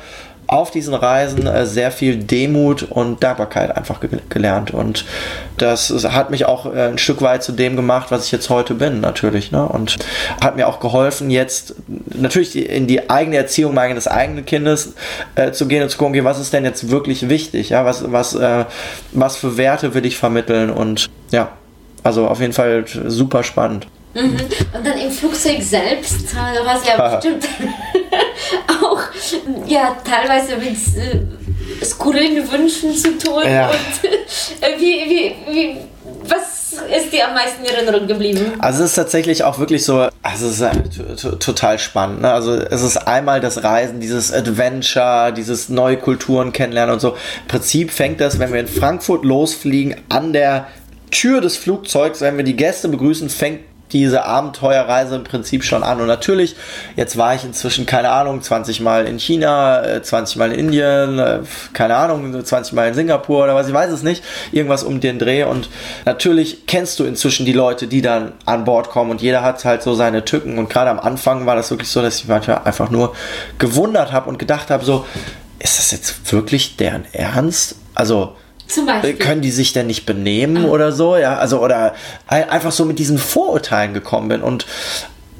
auf 0.51 0.73
diesen 0.73 0.95
Reisen 0.95 1.47
äh, 1.47 1.65
sehr 1.65 1.93
viel 1.93 2.17
Demut 2.17 2.83
und 2.83 3.23
Dankbarkeit 3.23 3.77
einfach 3.77 4.01
ge 4.01 4.11
gelernt. 4.29 4.73
Und 4.73 5.05
das 5.59 5.91
hat 6.11 6.31
mich 6.31 6.45
auch 6.45 6.67
äh, 6.67 6.89
ein 6.89 6.99
Stück 6.99 7.23
weit 7.23 7.45
zu 7.45 7.53
dem 7.53 7.77
gemacht, 7.77 8.11
was 8.11 8.27
ich 8.27 8.33
jetzt 8.33 8.51
heute 8.51 8.75
bin, 8.75 9.01
natürlich. 9.01 9.53
Ne? 9.53 9.65
Und 9.65 9.99
hat 10.43 10.57
mir 10.57 10.67
auch 10.67 10.81
geholfen, 10.81 11.31
jetzt 11.31 11.75
natürlich 11.87 12.57
in 12.57 12.89
die 12.89 13.09
eigene 13.09 13.37
Erziehung 13.37 13.75
meines 13.75 14.09
eigenen 14.09 14.45
Kindes 14.45 14.95
äh, 15.37 15.53
zu 15.53 15.69
gehen 15.69 15.85
und 15.85 15.89
zu 15.91 15.99
gucken, 15.99 16.15
okay, 16.15 16.25
was 16.25 16.41
ist 16.41 16.53
denn 16.53 16.65
jetzt 16.65 16.91
wirklich 16.91 17.29
wichtig? 17.29 17.69
Ja? 17.69 17.85
Was, 17.85 18.11
was, 18.11 18.35
äh, 18.35 18.65
was 19.13 19.37
für 19.37 19.57
Werte 19.57 19.95
will 19.95 20.05
ich 20.05 20.17
vermitteln? 20.17 20.71
Und 20.71 21.09
ja, 21.31 21.53
also 22.03 22.27
auf 22.27 22.41
jeden 22.41 22.55
Fall 22.55 22.85
super 23.07 23.45
spannend. 23.45 23.87
Mhm. 24.15 24.37
Und 24.75 24.85
dann 24.87 24.99
im 24.99 25.11
Flugzeug 25.11 25.63
selbst, 25.63 26.35
war 26.35 26.77
es 26.77 26.87
ja 26.87 27.09
bestimmt 27.15 27.49
auch 28.83 28.90
ja, 29.67 29.97
teilweise 30.05 30.57
mit 30.57 30.77
äh, 30.97 31.85
skurrilen 31.85 32.51
Wünschen 32.51 32.95
zu 32.95 33.19
tun. 33.19 33.43
Ja. 33.45 33.69
Und 33.71 34.11
äh, 34.61 34.79
wie, 34.79 35.11
wie, 35.11 35.35
wie, 35.53 35.77
was 36.25 36.73
ist 36.73 37.13
dir 37.13 37.29
am 37.29 37.35
meisten 37.35 37.65
in 37.65 37.75
Erinnerung 37.75 38.07
geblieben? 38.07 38.53
Also 38.59 38.85
es 38.85 38.91
ist 38.91 38.97
tatsächlich 38.97 39.45
auch 39.45 39.59
wirklich 39.59 39.85
so, 39.85 40.09
also 40.23 40.49
es 40.49 40.61
ist 40.61 41.41
total 41.41 41.79
spannend. 41.79 42.23
Ne? 42.23 42.33
Also 42.33 42.55
es 42.55 42.83
ist 42.83 42.97
einmal 42.97 43.41
das 43.41 43.63
Reisen, 43.65 44.01
dieses 44.01 44.33
Adventure, 44.33 45.33
dieses 45.33 45.69
neue 45.69 45.97
Kulturen 45.97 46.53
kennenlernen 46.53 46.95
und 46.95 47.01
so. 47.01 47.11
Im 47.11 47.49
Prinzip 47.49 47.91
fängt 47.91 48.21
das, 48.21 48.39
wenn 48.39 48.53
wir 48.53 48.61
in 48.61 48.69
Frankfurt 48.69 49.25
losfliegen, 49.25 49.97
an 50.09 50.33
der 50.33 50.69
Tür 51.11 51.41
des 51.41 51.57
Flugzeugs, 51.57 52.21
wenn 52.21 52.37
wir 52.37 52.45
die 52.45 52.57
Gäste 52.57 52.89
begrüßen, 52.89 53.29
fängt 53.31 53.61
diese 53.93 54.25
Abenteuerreise 54.25 55.17
im 55.17 55.25
Prinzip 55.25 55.65
schon 55.65 55.83
an. 55.83 56.01
Und 56.01 56.07
natürlich, 56.07 56.57
jetzt 56.97 57.17
war 57.17 57.35
ich 57.35 57.45
inzwischen, 57.45 57.87
keine 57.87 58.11
Ahnung, 58.11 58.43
20 58.43 58.81
Mal 58.81 59.07
in 59.07 59.19
China, 59.19 59.83
20 60.03 60.37
äh, 60.37 60.39
Mal 60.39 60.53
in 60.53 60.59
Indien, 60.59 61.19
äh, 61.19 61.41
keine 61.73 61.97
Ahnung, 61.97 62.45
20 62.45 62.73
Mal 62.73 62.89
in 62.89 62.95
Singapur 62.95 63.45
oder 63.45 63.55
was, 63.55 63.69
ich 63.69 63.75
weiß 63.75 63.91
es 63.91 64.03
nicht, 64.03 64.23
irgendwas 64.53 64.83
um 64.83 65.01
den 65.01 65.19
Dreh. 65.19 65.45
Und 65.45 65.69
natürlich 66.05 66.67
kennst 66.67 66.99
du 66.99 67.05
inzwischen 67.05 67.47
die 67.47 67.53
Leute, 67.53 67.87
die 67.87 68.03
dann 68.03 68.33
an 68.47 68.65
Bord 68.65 68.91
kommen 68.91 69.11
und 69.11 69.23
jeder 69.23 69.43
hat 69.43 69.65
halt 69.65 69.83
so 69.83 69.95
seine 69.95 70.25
Tücken. 70.25 70.59
Und 70.59 70.71
gerade 70.71 70.91
am 70.91 71.01
Anfang 71.01 71.47
war 71.47 71.57
das 71.57 71.71
wirklich 71.71 71.91
so, 71.91 72.03
dass 72.03 72.17
ich 72.17 72.29
manchmal 72.29 72.63
einfach 72.65 72.91
nur 72.91 73.15
gewundert 73.59 74.13
habe 74.13 74.29
und 74.29 74.39
gedacht 74.39 74.71
habe, 74.71 74.85
so, 74.85 75.07
ist 75.59 75.79
das 75.79 75.91
jetzt 75.91 76.33
wirklich 76.33 76.77
deren 76.77 77.05
Ernst? 77.13 77.77
Also, 77.95 78.37
zum 78.71 78.87
Beispiel. 78.87 79.15
Können 79.15 79.43
die 79.43 79.51
sich 79.51 79.73
denn 79.73 79.87
nicht 79.87 80.07
benehmen 80.07 80.67
ah. 80.67 80.69
oder 80.69 80.93
so? 80.93 81.17
Ja, 81.17 81.37
also 81.37 81.61
oder 81.61 81.95
einfach 82.27 82.73
so 82.73 82.85
mit 82.85 82.99
diesen 82.99 83.19
Vorurteilen 83.19 83.95
gekommen 83.95 84.29
bin 84.29 84.43
und 84.43 84.67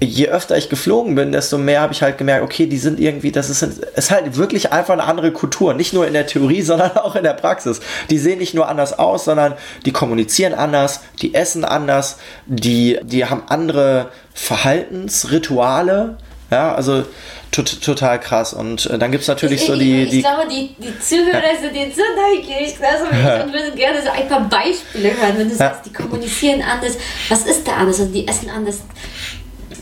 je 0.01 0.29
öfter 0.29 0.57
ich 0.57 0.69
geflogen 0.71 1.15
bin, 1.15 1.31
desto 1.31 1.59
mehr 1.59 1.83
habe 1.83 1.93
ich 1.93 2.03
halt 2.03 2.17
gemerkt, 2.17 2.43
okay, 2.43 2.67
die 2.67 2.79
sind 2.79 2.99
irgendwie, 2.99 3.33
das 3.33 3.51
ist, 3.51 3.63
ist 3.63 4.11
halt 4.11 4.37
wirklich 4.37 4.73
einfach 4.73 4.95
eine 4.95 5.05
andere 5.05 5.31
Kultur. 5.31 5.75
Nicht 5.75 5.93
nur 5.93 6.07
in 6.07 6.15
der 6.15 6.27
Theorie, 6.27 6.63
sondern 6.71 6.97
auch 6.97 7.17
in 7.17 7.23
der 7.23 7.35
Praxis. 7.35 7.81
Die 8.09 8.19
sehen 8.19 8.39
nicht 8.39 8.55
nur 8.55 8.69
anders 8.69 8.99
aus, 8.99 9.27
sondern 9.27 9.55
die 9.85 9.93
kommunizieren 9.93 10.55
anders, 10.55 11.01
die 11.21 11.35
essen 11.35 11.65
anders, 11.65 12.17
die, 12.47 12.99
die 13.03 13.27
haben 13.27 13.43
andere 13.49 14.09
Verhaltensrituale. 14.33 16.17
Ja, 16.51 16.75
also 16.75 17.05
total 17.51 18.21
krass. 18.21 18.53
Und 18.53 18.87
äh, 18.87 18.99
dann 18.99 19.11
gibt 19.11 19.23
es 19.23 19.29
natürlich 19.29 19.63
ich, 19.63 19.67
so 19.67 19.75
die, 19.75 20.07
die. 20.07 20.19
Ich 20.19 20.25
glaube, 20.25 20.49
die, 20.49 20.75
die 20.79 20.99
Zuhörer 20.99 21.53
ja. 21.53 21.61
sind 21.61 21.75
jetzt 21.75 21.97
so 21.97 22.03
neugierig 22.17 22.75
also, 22.83 23.05
und 23.45 23.53
würden 23.53 23.75
gerne 23.75 24.03
so 24.03 24.11
ein 24.11 24.29
paar 24.29 24.49
Beispiele 24.49 25.11
hören, 25.17 25.39
wenn 25.39 25.49
du 25.49 25.53
ja. 25.53 25.59
sagst, 25.59 25.87
die 25.87 25.93
kommunizieren 25.93 26.63
anders. 26.63 26.97
Was 27.29 27.47
ist 27.47 27.67
da 27.67 27.73
anders? 27.73 28.01
Also 28.01 28.13
die 28.13 28.27
essen 28.27 28.51
anders. 28.51 28.79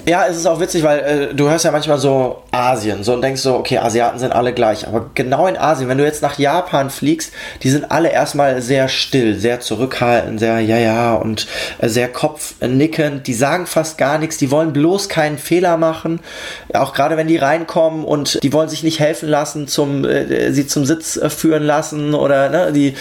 Ja, 0.08 0.26
es 0.26 0.38
ist 0.38 0.46
auch 0.46 0.58
witzig, 0.58 0.84
weil 0.84 0.98
äh, 1.00 1.34
du 1.34 1.50
hörst 1.50 1.66
ja 1.66 1.70
manchmal 1.70 1.98
so 1.98 2.38
Asien 2.50 3.04
so 3.04 3.12
und 3.12 3.20
denkst 3.20 3.42
so, 3.42 3.56
okay, 3.56 3.76
Asiaten 3.76 4.18
sind 4.18 4.32
alle 4.32 4.54
gleich. 4.54 4.88
Aber 4.88 5.10
genau 5.12 5.46
in 5.46 5.58
Asien, 5.58 5.86
wenn 5.90 5.98
du 5.98 6.04
jetzt 6.04 6.22
nach 6.22 6.38
Japan 6.38 6.88
fliegst, 6.88 7.30
die 7.62 7.68
sind 7.68 7.90
alle 7.90 8.10
erstmal 8.10 8.62
sehr 8.62 8.88
still, 8.88 9.38
sehr 9.38 9.60
zurückhaltend, 9.60 10.40
sehr 10.40 10.60
ja, 10.60 10.78
ja 10.78 11.14
und 11.14 11.46
äh, 11.78 11.90
sehr 11.90 12.08
kopfnickend. 12.08 13.26
Die 13.26 13.34
sagen 13.34 13.66
fast 13.66 13.98
gar 13.98 14.16
nichts, 14.16 14.38
die 14.38 14.50
wollen 14.50 14.72
bloß 14.72 15.10
keinen 15.10 15.36
Fehler 15.36 15.76
machen. 15.76 16.20
Auch 16.72 16.94
gerade 16.94 17.18
wenn 17.18 17.28
die 17.28 17.36
reinkommen 17.36 18.06
und 18.06 18.42
die 18.42 18.54
wollen 18.54 18.70
sich 18.70 18.82
nicht 18.82 19.00
helfen 19.00 19.28
lassen, 19.28 19.68
zum, 19.68 20.06
äh, 20.06 20.52
sie 20.52 20.66
zum 20.66 20.86
Sitz 20.86 21.18
äh, 21.18 21.28
führen 21.28 21.64
lassen 21.64 22.14
oder 22.14 22.48
ne, 22.48 22.72
die, 22.72 22.94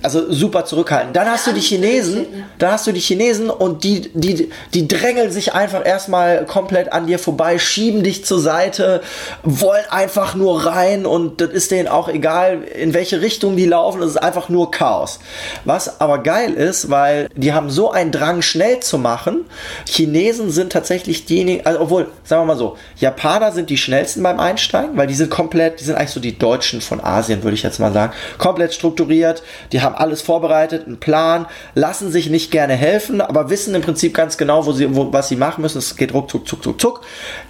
also 0.00 0.30
super 0.30 0.64
zurückhaltend. 0.64 1.16
Dann 1.16 1.28
hast 1.28 1.44
du 1.48 1.52
die 1.52 1.60
Chinesen, 1.60 2.26
dann 2.60 2.70
hast 2.70 2.86
du 2.86 2.92
die 2.92 3.00
Chinesen 3.00 3.50
und 3.50 3.82
die, 3.82 4.12
die, 4.14 4.48
die 4.74 4.86
drängeln 4.86 5.32
sich 5.32 5.54
einfach 5.54 5.84
erstmal 5.84 6.46
komplett 6.52 6.92
an 6.92 7.06
dir 7.06 7.18
vorbei, 7.18 7.58
schieben 7.58 8.02
dich 8.02 8.26
zur 8.26 8.38
Seite, 8.38 9.00
wollen 9.42 9.86
einfach 9.88 10.34
nur 10.34 10.66
rein 10.66 11.06
und 11.06 11.40
das 11.40 11.48
ist 11.48 11.70
denen 11.70 11.88
auch 11.88 12.10
egal, 12.10 12.62
in 12.62 12.92
welche 12.92 13.22
Richtung 13.22 13.56
die 13.56 13.64
laufen, 13.64 14.02
es 14.02 14.10
ist 14.10 14.16
einfach 14.18 14.50
nur 14.50 14.70
Chaos. 14.70 15.18
Was 15.64 15.98
aber 16.02 16.18
geil 16.18 16.52
ist, 16.52 16.90
weil 16.90 17.30
die 17.34 17.54
haben 17.54 17.70
so 17.70 17.90
einen 17.90 18.12
Drang, 18.12 18.42
schnell 18.42 18.80
zu 18.80 18.98
machen. 18.98 19.46
Chinesen 19.88 20.50
sind 20.50 20.74
tatsächlich 20.74 21.24
diejenigen, 21.24 21.64
also 21.64 21.80
obwohl, 21.80 22.08
sagen 22.22 22.42
wir 22.42 22.46
mal 22.48 22.58
so, 22.58 22.76
Japaner 22.96 23.52
sind 23.52 23.70
die 23.70 23.78
schnellsten 23.78 24.22
beim 24.22 24.38
Einsteigen, 24.38 24.98
weil 24.98 25.06
die 25.06 25.14
sind 25.14 25.30
komplett, 25.30 25.80
die 25.80 25.84
sind 25.84 25.94
eigentlich 25.94 26.10
so 26.10 26.20
die 26.20 26.36
Deutschen 26.36 26.82
von 26.82 27.02
Asien, 27.02 27.44
würde 27.44 27.54
ich 27.54 27.62
jetzt 27.62 27.80
mal 27.80 27.94
sagen. 27.94 28.12
Komplett 28.36 28.74
strukturiert, 28.74 29.42
die 29.72 29.80
haben 29.80 29.94
alles 29.94 30.20
vorbereitet, 30.20 30.86
einen 30.86 31.00
Plan, 31.00 31.46
lassen 31.74 32.12
sich 32.12 32.28
nicht 32.28 32.50
gerne 32.50 32.74
helfen, 32.74 33.22
aber 33.22 33.48
wissen 33.48 33.74
im 33.74 33.80
Prinzip 33.80 34.12
ganz 34.12 34.36
genau, 34.36 34.66
wo 34.66 34.72
sie, 34.72 34.94
wo, 34.94 35.10
was 35.14 35.30
sie 35.30 35.36
machen 35.36 35.62
müssen. 35.62 35.78
Es 35.78 35.96
geht 35.96 36.12
ruckzuck 36.12 36.41
zuck, 36.46 36.62
zuck, 36.62 36.80
zuck. 36.80 37.00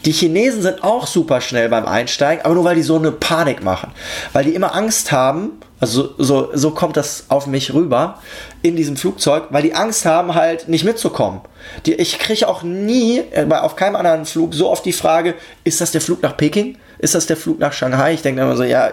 Die 0.05 0.13
Chinesen 0.13 0.63
sind 0.63 0.83
auch 0.85 1.07
super 1.07 1.41
schnell 1.41 1.69
beim 1.69 1.87
Einsteigen, 1.87 2.45
aber 2.45 2.55
nur 2.55 2.65
weil 2.65 2.77
die 2.77 2.83
so 2.83 2.97
eine 2.97 3.13
Panik 3.13 3.63
machen. 3.63 3.93
Weil 4.33 4.45
die 4.45 4.55
immer 4.55 4.75
Angst 4.75 5.13
haben, 5.13 5.61
also 5.81 6.15
so, 6.17 6.51
so 6.55 6.71
kommt 6.71 6.97
das 6.97 7.25
auf 7.29 7.47
mich 7.47 7.75
rüber 7.75 8.21
in 8.63 8.77
diesem 8.77 8.97
Flugzeug, 8.97 9.49
weil 9.51 9.63
die 9.63 9.75
Angst 9.75 10.07
haben, 10.07 10.35
halt 10.35 10.69
nicht 10.69 10.85
mitzukommen. 10.85 11.41
Die, 11.87 11.95
ich 11.95 12.19
kriege 12.19 12.49
auch 12.49 12.63
nie, 12.63 13.19
äh, 13.19 13.47
auf 13.51 13.75
keinem 13.75 13.97
anderen 13.97 14.25
Flug, 14.25 14.55
so 14.55 14.71
oft 14.71 14.85
die 14.85 14.93
Frage, 14.93 15.35
ist 15.65 15.81
das 15.81 15.91
der 15.91 16.01
Flug 16.01 16.23
nach 16.23 16.37
Peking? 16.37 16.79
Ist 16.99 17.17
das 17.17 17.27
der 17.27 17.37
Flug 17.37 17.59
nach 17.59 17.73
Shanghai? 17.73 18.15
Ich 18.15 18.23
denke 18.23 18.43
immer 18.43 18.57
so, 18.57 18.63
ja, 18.63 18.93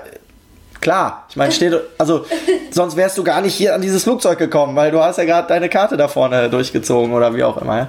Klar, 0.81 1.25
ich 1.29 1.35
meine, 1.35 1.51
steht, 1.51 1.73
also 1.97 2.25
sonst 2.71 2.95
wärst 2.95 3.17
du 3.17 3.23
gar 3.25 3.41
nicht 3.41 3.53
hier 3.53 3.75
an 3.75 3.81
dieses 3.81 4.03
Flugzeug 4.03 4.39
gekommen, 4.39 4.77
weil 4.77 4.91
du 4.91 5.03
hast 5.03 5.17
ja 5.17 5.25
gerade 5.25 5.47
deine 5.47 5.67
Karte 5.67 5.97
da 5.97 6.07
vorne 6.07 6.49
durchgezogen 6.49 7.13
oder 7.13 7.35
wie 7.35 7.43
auch 7.43 7.57
immer. 7.57 7.77
Ja? 7.77 7.87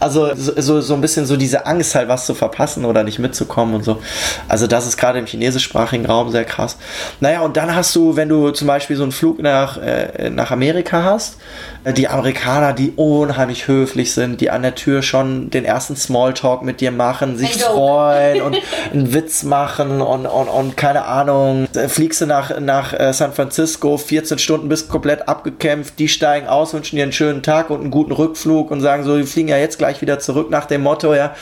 Also 0.00 0.30
so, 0.34 0.80
so 0.80 0.94
ein 0.94 1.02
bisschen 1.02 1.26
so 1.26 1.36
diese 1.36 1.66
Angst 1.66 1.94
halt 1.94 2.08
was 2.08 2.24
zu 2.24 2.34
verpassen 2.34 2.86
oder 2.86 3.04
nicht 3.04 3.18
mitzukommen 3.18 3.74
und 3.74 3.84
so. 3.84 4.00
Also 4.48 4.66
das 4.66 4.86
ist 4.86 4.96
gerade 4.96 5.18
im 5.18 5.26
chinesischsprachigen 5.26 6.06
Raum 6.06 6.30
sehr 6.30 6.46
krass. 6.46 6.78
Naja, 7.20 7.42
und 7.42 7.58
dann 7.58 7.74
hast 7.74 7.94
du, 7.94 8.16
wenn 8.16 8.30
du 8.30 8.52
zum 8.52 8.66
Beispiel 8.66 8.96
so 8.96 9.02
einen 9.02 9.12
Flug 9.12 9.42
nach, 9.42 9.76
äh, 9.76 10.30
nach 10.30 10.50
Amerika 10.50 11.02
hast, 11.02 11.36
äh, 11.84 11.92
die 11.92 12.08
Amerikaner, 12.08 12.72
die 12.72 12.92
unheimlich 12.96 13.68
höflich 13.68 14.14
sind, 14.14 14.40
die 14.40 14.50
an 14.50 14.62
der 14.62 14.74
Tür 14.74 15.02
schon 15.02 15.50
den 15.50 15.66
ersten 15.66 15.94
Smalltalk 15.94 16.62
mit 16.62 16.80
dir 16.80 16.90
machen, 16.90 17.36
sich 17.36 17.62
freuen 17.62 18.40
und 18.40 18.56
einen 18.92 19.12
Witz 19.12 19.42
machen 19.42 20.00
und, 20.00 20.24
und, 20.24 20.48
und 20.48 20.76
keine 20.78 21.04
Ahnung, 21.04 21.68
fliegst 21.88 22.22
du 22.22 22.29
nach, 22.30 22.58
nach 22.60 22.98
äh, 22.98 23.12
San 23.12 23.32
Francisco, 23.32 23.98
14 23.98 24.38
Stunden 24.38 24.68
bist 24.68 24.88
komplett 24.88 25.28
abgekämpft, 25.28 25.98
die 25.98 26.08
steigen 26.08 26.46
aus, 26.46 26.72
wünschen 26.72 26.96
dir 26.96 27.02
einen 27.02 27.12
schönen 27.12 27.42
Tag 27.42 27.68
und 27.68 27.80
einen 27.80 27.90
guten 27.90 28.12
Rückflug 28.12 28.70
und 28.70 28.80
sagen 28.80 29.04
so, 29.04 29.18
die 29.18 29.24
fliegen 29.24 29.48
ja 29.48 29.58
jetzt 29.58 29.78
gleich 29.78 30.00
wieder 30.00 30.18
zurück 30.20 30.48
nach 30.48 30.64
dem 30.64 30.82
Motto, 30.82 31.12
ja, 31.14 31.34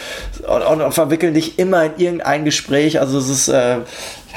und, 0.49 0.63
und, 0.63 0.81
und 0.81 0.93
verwickeln 0.93 1.35
dich 1.35 1.59
immer 1.59 1.85
in 1.85 1.93
irgendein 1.99 2.45
Gespräch, 2.45 2.99
also 2.99 3.19
es 3.19 3.29
ist, 3.29 3.49
äh, 3.49 3.77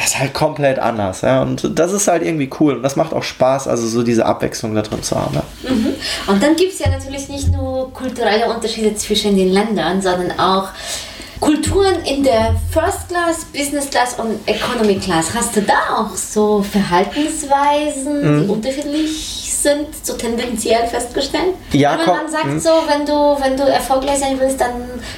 ist 0.03 0.19
halt 0.19 0.33
komplett 0.33 0.77
anders, 0.77 1.21
ja, 1.21 1.41
und 1.41 1.79
das 1.79 1.93
ist 1.93 2.07
halt 2.07 2.21
irgendwie 2.21 2.49
cool 2.59 2.75
und 2.75 2.83
das 2.83 2.95
macht 2.95 3.13
auch 3.13 3.23
Spaß, 3.23 3.67
also 3.67 3.87
so 3.87 4.03
diese 4.03 4.25
Abwechslung 4.25 4.75
da 4.75 4.81
drin 4.81 5.01
zu 5.01 5.15
haben. 5.15 5.35
Ja. 5.35 5.71
Mhm. 5.71 5.95
Und 6.27 6.43
dann 6.43 6.55
gibt 6.55 6.73
es 6.73 6.79
ja 6.79 6.89
natürlich 6.89 7.29
nicht 7.29 7.51
nur 7.51 7.93
kulturelle 7.93 8.53
Unterschiede 8.53 8.93
zwischen 8.95 9.37
den 9.37 9.49
Ländern, 9.49 10.01
sondern 10.01 10.37
auch 10.37 10.69
Kulturen 11.41 12.05
in 12.05 12.23
der 12.23 12.55
First 12.71 13.09
Class, 13.09 13.45
Business 13.51 13.89
Class 13.89 14.13
und 14.19 14.39
Economy 14.45 14.99
Class. 14.99 15.33
Hast 15.33 15.55
du 15.55 15.61
da 15.63 15.97
auch 15.97 16.15
so 16.15 16.61
Verhaltensweisen, 16.61 18.21
mhm. 18.21 18.43
die 18.43 18.47
unterschiedlich 18.47 19.40
sind, 19.63 19.87
so 20.03 20.13
tendenziell 20.13 20.85
festgestellt? 20.87 21.55
Ja, 21.71 21.97
wenn 21.97 22.05
man 22.05 22.29
sagt 22.29 22.45
mhm. 22.45 22.59
so, 22.59 22.69
wenn 22.87 23.05
du, 23.05 23.13
wenn 23.41 23.57
du 23.57 23.63
erfolgreich 23.63 24.19
sein 24.19 24.39
willst, 24.39 24.61
dann 24.61 24.71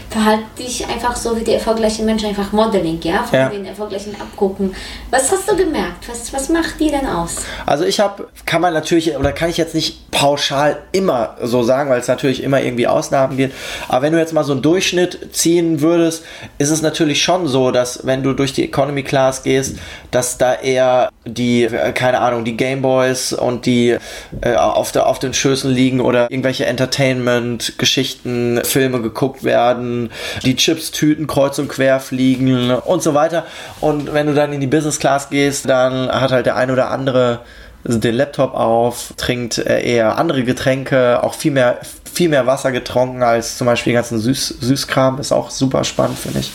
verhalte 0.10 0.44
dich 0.58 0.88
einfach 0.88 1.16
so 1.16 1.38
wie 1.38 1.44
die 1.44 1.54
erfolgreichen 1.54 2.06
Menschen, 2.06 2.30
einfach 2.30 2.52
Modeling, 2.52 3.02
ja, 3.02 3.24
von 3.24 3.40
ja. 3.40 3.50
den 3.50 3.66
erfolgreichen 3.66 4.16
abgucken. 4.20 4.74
Was 5.12 5.32
hast 5.32 5.50
du 5.50 5.56
gemerkt? 5.56 6.08
Was, 6.08 6.32
was 6.34 6.50
macht 6.50 6.80
die 6.80 6.90
denn 6.90 7.08
aus? 7.08 7.38
Also 7.66 7.84
ich 7.84 8.00
habe, 8.00 8.28
kann 8.46 8.62
man 8.62 8.74
natürlich, 8.74 9.16
oder 9.18 9.32
kann 9.32 9.50
ich 9.50 9.58
jetzt 9.58 9.76
nicht 9.76 10.12
pauschal 10.12 10.78
immer 10.92 11.36
so 11.42 11.64
sagen, 11.64 11.90
weil 11.90 12.00
es 12.00 12.08
natürlich 12.08 12.44
immer 12.44 12.62
irgendwie 12.62 12.88
Ausnahmen 12.88 13.36
gibt, 13.36 13.56
aber 13.88 14.04
wenn 14.04 14.14
du 14.14 14.20
jetzt 14.20 14.34
mal 14.34 14.44
so 14.44 14.54
einen 14.54 14.62
Durchschnitt 14.62 15.36
ziehen 15.36 15.82
würdest, 15.82 16.14
ist, 16.14 16.24
ist 16.58 16.70
es 16.70 16.82
natürlich 16.82 17.22
schon 17.22 17.48
so, 17.48 17.72
dass 17.72 18.06
wenn 18.06 18.24
du 18.24 18.34
durch 18.34 18.54
die 18.54 18.64
Economy 18.64 19.04
Class 19.04 19.44
gehst, 19.44 19.78
dass 20.12 20.38
da 20.38 20.54
eher 20.56 21.10
die, 21.26 21.64
äh, 21.64 21.92
keine 21.94 22.20
Ahnung, 22.20 22.46
die 22.46 22.56
Gameboys 22.56 23.34
und 23.34 23.66
die 23.66 23.98
äh, 24.42 24.56
auf, 24.56 24.92
der, 24.92 25.08
auf 25.08 25.20
den 25.20 25.34
Schößen 25.34 25.72
liegen 25.72 26.02
oder 26.02 26.30
irgendwelche 26.30 26.66
Entertainment-Geschichten, 26.66 28.62
Filme 28.64 29.02
geguckt 29.02 29.44
werden, 29.44 30.12
die 30.44 30.56
Chips-Tüten 30.56 31.28
kreuz 31.28 31.60
und 31.60 31.70
quer 31.70 32.00
fliegen 32.00 32.72
und 32.72 33.04
so 33.04 33.14
weiter. 33.14 33.46
Und 33.80 34.14
wenn 34.14 34.28
du 34.28 34.34
dann 34.34 34.54
in 34.54 34.62
die 34.62 34.68
Business 34.68 35.00
Class 35.00 35.30
gehst, 35.30 35.70
dann 35.70 36.10
hat 36.10 36.32
halt 36.32 36.46
der 36.46 36.56
ein 36.56 36.72
oder 36.72 36.90
andere 36.90 37.42
den 37.86 38.16
Laptop 38.16 38.54
auf, 38.54 39.14
trinkt 39.18 39.58
äh, 39.58 39.82
eher 39.82 40.18
andere 40.18 40.44
Getränke, 40.44 41.22
auch 41.22 41.34
viel 41.34 41.52
mehr, 41.52 41.80
viel 42.14 42.30
mehr 42.30 42.48
Wasser 42.48 42.72
getrunken 42.72 43.24
als 43.24 43.58
zum 43.58 43.68
Beispiel 43.68 43.92
den 43.92 43.98
ganzen 43.98 44.20
Süß, 44.20 44.56
Süßkram. 44.62 45.20
Ist 45.20 45.32
auch 45.32 45.50
super 45.50 45.84
spannend, 45.84 46.18
finde 46.18 46.40
ich. 46.40 46.52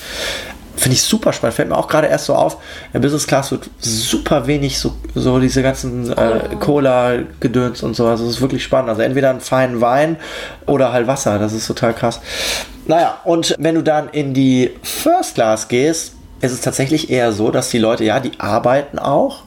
Finde 0.79 0.95
ich 0.95 1.03
super 1.03 1.33
spannend. 1.33 1.57
Fällt 1.57 1.69
mir 1.69 1.77
auch 1.77 1.89
gerade 1.89 2.07
erst 2.07 2.27
so 2.27 2.35
auf. 2.35 2.59
In 2.93 3.01
Business 3.01 3.27
Class 3.27 3.51
wird 3.51 3.69
super 3.81 4.47
wenig 4.47 4.79
so, 4.79 4.95
so 5.15 5.41
diese 5.41 5.63
ganzen 5.63 6.13
äh, 6.13 6.41
Cola-Gedöns 6.61 7.83
und 7.83 7.97
so. 7.97 8.07
Also 8.07 8.25
es 8.25 8.37
ist 8.37 8.41
wirklich 8.41 8.63
spannend. 8.63 8.89
Also 8.89 9.03
entweder 9.03 9.31
einen 9.31 9.41
feinen 9.41 9.81
Wein 9.81 10.17
oder 10.67 10.93
halt 10.93 11.07
Wasser. 11.07 11.39
Das 11.39 11.53
ist 11.53 11.67
total 11.67 11.95
krass. 11.95 12.21
Naja, 12.87 13.19
und 13.25 13.55
wenn 13.59 13.75
du 13.75 13.83
dann 13.83 14.09
in 14.09 14.35
die 14.35 14.71
First 14.83 15.35
Class 15.35 15.69
gehst, 15.69 16.15
ist 16.41 16.53
es 16.53 16.61
tatsächlich 16.61 17.11
eher 17.11 17.33
so, 17.33 17.51
dass 17.51 17.71
die 17.71 17.79
Leute, 17.79 18.05
ja, 18.05 18.21
die 18.21 18.39
arbeiten 18.39 18.99
auch 18.99 19.43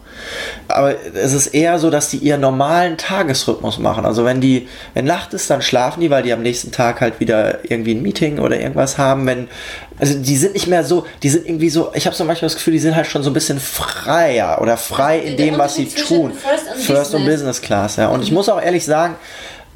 aber 0.67 0.95
es 1.13 1.33
ist 1.33 1.47
eher 1.47 1.79
so, 1.79 1.89
dass 1.89 2.09
die 2.09 2.17
ihren 2.17 2.41
normalen 2.41 2.97
Tagesrhythmus 2.97 3.79
machen. 3.79 4.05
Also 4.05 4.25
wenn 4.25 4.41
die, 4.41 4.67
wenn 4.93 5.05
Nacht 5.05 5.33
ist, 5.33 5.49
dann 5.49 5.61
schlafen 5.61 6.01
die, 6.01 6.09
weil 6.09 6.23
die 6.23 6.33
am 6.33 6.41
nächsten 6.41 6.71
Tag 6.71 7.01
halt 7.01 7.19
wieder 7.19 7.59
irgendwie 7.63 7.93
ein 7.95 8.01
Meeting 8.01 8.39
oder 8.39 8.59
irgendwas 8.59 8.97
haben. 8.97 9.25
Wenn, 9.25 9.47
also 9.99 10.17
die 10.17 10.37
sind 10.37 10.53
nicht 10.53 10.67
mehr 10.67 10.83
so, 10.83 11.05
die 11.23 11.29
sind 11.29 11.45
irgendwie 11.45 11.69
so, 11.69 11.91
ich 11.93 12.05
habe 12.05 12.15
so 12.15 12.23
manchmal 12.23 12.47
das 12.47 12.55
Gefühl, 12.55 12.73
die 12.73 12.79
sind 12.79 12.95
halt 12.95 13.07
schon 13.07 13.23
so 13.23 13.29
ein 13.29 13.33
bisschen 13.33 13.59
freier 13.59 14.59
oder 14.61 14.77
frei 14.77 15.19
in 15.19 15.37
dem, 15.37 15.57
was 15.57 15.75
sie 15.75 15.87
tun. 15.87 16.31
First 16.33 16.67
und, 16.73 16.81
First 16.81 17.15
und 17.15 17.25
Business 17.25 17.61
Class, 17.61 17.97
ja. 17.97 18.07
Und 18.07 18.23
ich 18.23 18.31
muss 18.31 18.49
auch 18.49 18.61
ehrlich 18.61 18.85
sagen, 18.85 19.15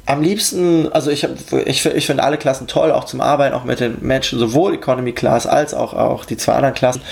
am 0.06 0.22
liebsten, 0.22 0.90
also 0.92 1.10
ich, 1.10 1.26
ich, 1.66 1.84
ich 1.84 2.06
finde 2.06 2.22
alle 2.22 2.38
Klassen 2.38 2.68
toll, 2.68 2.92
auch 2.92 3.04
zum 3.04 3.20
Arbeiten, 3.20 3.54
auch 3.54 3.64
mit 3.64 3.80
den 3.80 3.98
Menschen, 4.00 4.38
sowohl 4.38 4.74
Economy 4.74 5.12
Class 5.12 5.48
als 5.48 5.74
auch, 5.74 5.94
auch 5.94 6.24
die 6.24 6.36
zwei 6.36 6.54
anderen 6.54 6.74
Klassen. 6.74 7.02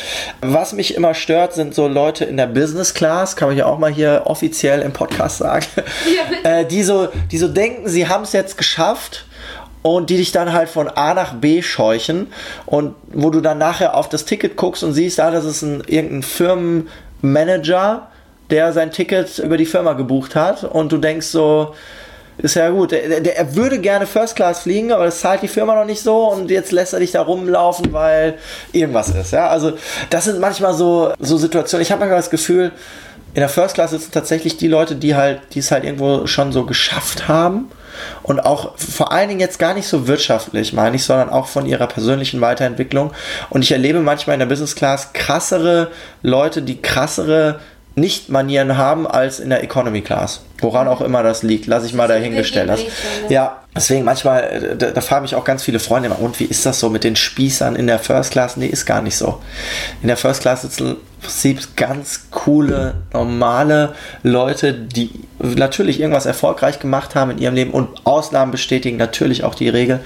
Was 0.40 0.72
mich 0.72 0.94
immer 0.94 1.12
stört, 1.12 1.54
sind 1.54 1.74
so 1.74 1.88
Leute 1.88 2.24
in 2.24 2.37
der 2.37 2.46
Business 2.46 2.94
Class, 2.94 3.35
kann 3.35 3.48
man 3.48 3.57
ja 3.57 3.66
auch 3.66 3.78
mal 3.78 3.92
hier 3.92 4.22
offiziell 4.26 4.80
im 4.80 4.92
Podcast 4.92 5.38
sagen, 5.38 5.66
ja, 6.44 6.50
äh, 6.61 6.66
die, 6.66 6.85
so, 6.85 7.09
die 7.33 7.38
so 7.38 7.48
denken, 7.48 7.88
sie 7.88 8.09
haben 8.09 8.22
es 8.22 8.33
jetzt 8.33 8.57
geschafft 8.57 9.26
und 9.83 10.09
die 10.09 10.16
dich 10.16 10.30
dann 10.30 10.52
halt 10.52 10.68
von 10.68 10.88
A 10.88 11.14
nach 11.14 11.35
B 11.35 11.62
scheuchen 11.62 12.28
und 12.64 12.94
wo 13.12 13.30
du 13.30 13.40
dann 13.40 13.59
nachher 13.59 13.96
auf 13.96 14.09
das 14.09 14.24
Ticket 14.24 14.57
guckst 14.57 14.85
und 14.85 14.92
siehst, 14.92 15.18
ah, 15.18 15.33
das 15.33 15.44
ist 15.44 15.62
ein, 15.62 15.83
irgendein 15.88 16.22
Firmenmanager, 16.22 18.09
der 18.50 18.72
sein 18.72 18.92
Ticket 18.92 19.40
über 19.40 19.57
die 19.57 19.66
Firma 19.66 19.94
gebucht 19.94 20.37
hat 20.37 20.62
und 20.62 20.92
du 20.92 20.98
denkst 20.98 21.26
so, 21.26 21.74
ist 22.38 22.54
ja 22.54 22.68
gut. 22.70 22.92
Der, 22.92 23.20
der, 23.20 23.36
er 23.36 23.54
würde 23.54 23.78
gerne 23.78 24.06
First 24.06 24.36
Class 24.36 24.60
fliegen, 24.60 24.92
aber 24.92 25.04
das 25.04 25.20
zahlt 25.20 25.42
die 25.42 25.48
Firma 25.48 25.74
noch 25.74 25.84
nicht 25.84 26.02
so 26.02 26.30
und 26.30 26.50
jetzt 26.50 26.72
lässt 26.72 26.92
er 26.92 27.00
dich 27.00 27.12
da 27.12 27.22
rumlaufen, 27.22 27.92
weil 27.92 28.34
irgendwas 28.72 29.10
ist. 29.10 29.32
Ja, 29.32 29.48
also 29.48 29.72
das 30.10 30.24
sind 30.24 30.40
manchmal 30.40 30.74
so, 30.74 31.12
so 31.18 31.36
Situationen. 31.36 31.82
Ich 31.82 31.92
habe 31.92 32.00
manchmal 32.00 32.18
das 32.18 32.30
Gefühl, 32.30 32.72
in 33.34 33.40
der 33.40 33.48
First 33.48 33.74
Class 33.74 33.90
sitzen 33.90 34.12
tatsächlich 34.12 34.56
die 34.56 34.68
Leute, 34.68 34.94
die 34.94 35.16
halt, 35.16 35.40
die 35.54 35.58
es 35.58 35.70
halt 35.70 35.84
irgendwo 35.84 36.26
schon 36.26 36.52
so 36.52 36.64
geschafft 36.64 37.26
haben 37.26 37.70
und 38.22 38.40
auch 38.40 38.78
vor 38.78 39.12
allen 39.12 39.28
Dingen 39.28 39.40
jetzt 39.40 39.58
gar 39.58 39.74
nicht 39.74 39.88
so 39.88 40.06
wirtschaftlich, 40.06 40.72
meine 40.72 40.96
ich, 40.96 41.04
sondern 41.04 41.30
auch 41.30 41.46
von 41.46 41.66
ihrer 41.66 41.86
persönlichen 41.86 42.40
Weiterentwicklung. 42.40 43.12
Und 43.50 43.62
ich 43.62 43.72
erlebe 43.72 44.00
manchmal 44.00 44.34
in 44.34 44.40
der 44.40 44.46
Business 44.46 44.74
Class 44.74 45.12
krassere 45.12 45.90
Leute, 46.22 46.62
die 46.62 46.80
krassere 46.80 47.60
nicht 47.96 48.28
Manieren 48.28 48.76
haben 48.76 49.07
als 49.07 49.40
in 49.40 49.50
der 49.50 49.62
Economy 49.62 50.00
Class. 50.00 50.42
Woran 50.59 50.88
auch 50.88 51.00
immer 51.00 51.22
das 51.22 51.42
liegt, 51.42 51.66
lasse 51.66 51.87
ich 51.87 51.94
mal 51.94 52.09
dahingestellt. 52.09 52.68
Das, 52.68 52.80
ja, 53.28 53.62
deswegen 53.74 54.04
manchmal, 54.04 54.42
äh, 54.42 54.76
da, 54.76 54.90
da 54.90 55.00
fragen 55.00 55.22
mich 55.22 55.35
auch 55.35 55.44
ganz 55.44 55.62
viele 55.62 55.78
Freunde 55.78 56.09
immer, 56.09 56.20
und 56.20 56.40
wie 56.40 56.44
ist 56.44 56.66
das 56.66 56.80
so 56.80 56.90
mit 56.90 57.04
den 57.04 57.16
Spießern 57.16 57.76
in 57.76 57.87
der 57.87 57.98
First 57.98 58.33
Class? 58.33 58.57
Nee, 58.57 58.66
ist 58.66 58.87
gar 58.87 59.02
nicht 59.02 59.16
so. 59.16 59.40
In 60.02 60.09
der 60.09 60.16
First 60.16 60.42
Class 60.42 60.62
sitzen 60.62 60.96
Prinzip 61.24 61.76
ganz 61.76 62.26
coole, 62.30 62.96
normale 63.14 63.94
Leute, 64.22 64.74
die 64.74 65.11
natürlich 65.38 65.98
irgendwas 65.98 66.26
erfolgreich 66.26 66.80
gemacht 66.80 67.14
haben 67.14 67.30
in 67.30 67.38
ihrem 67.38 67.54
Leben 67.54 67.70
und 67.70 67.88
Ausnahmen 68.04 68.52
bestätigen 68.52 68.98
natürlich 68.98 69.42
auch 69.42 69.54
die 69.54 69.70
Regel. 69.70 70.00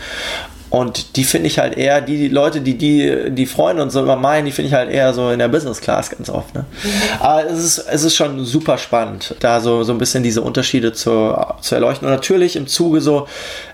Und 0.70 1.16
die 1.16 1.24
finde 1.24 1.46
ich 1.46 1.58
halt 1.58 1.76
eher, 1.76 2.00
die, 2.00 2.16
die, 2.16 2.28
Leute, 2.28 2.60
die, 2.60 2.76
die 2.76 3.30
die 3.30 3.46
Freunde 3.46 3.82
und 3.82 3.90
so 3.90 4.00
immer 4.00 4.16
meinen, 4.16 4.44
die 4.44 4.52
finde 4.52 4.68
ich 4.68 4.74
halt 4.74 4.90
eher 4.90 5.14
so 5.14 5.30
in 5.30 5.38
der 5.38 5.48
Business 5.48 5.80
Class 5.80 6.10
ganz 6.10 6.28
oft. 6.28 6.54
Ne? 6.54 6.66
Mhm. 6.82 6.90
Aber 7.20 7.46
es 7.46 7.58
ist, 7.58 7.78
es 7.78 8.04
ist 8.04 8.16
schon 8.16 8.44
super 8.44 8.76
spannend, 8.76 9.34
da 9.40 9.60
so, 9.60 9.82
so 9.82 9.92
ein 9.92 9.98
bisschen 9.98 10.22
diese 10.22 10.42
Unterschiede 10.42 10.92
zu, 10.92 11.34
zu 11.60 11.74
erleuchten. 11.74 12.06
Und 12.06 12.14
natürlich 12.14 12.56
im 12.56 12.66
Zuge 12.66 13.00
so 13.00 13.26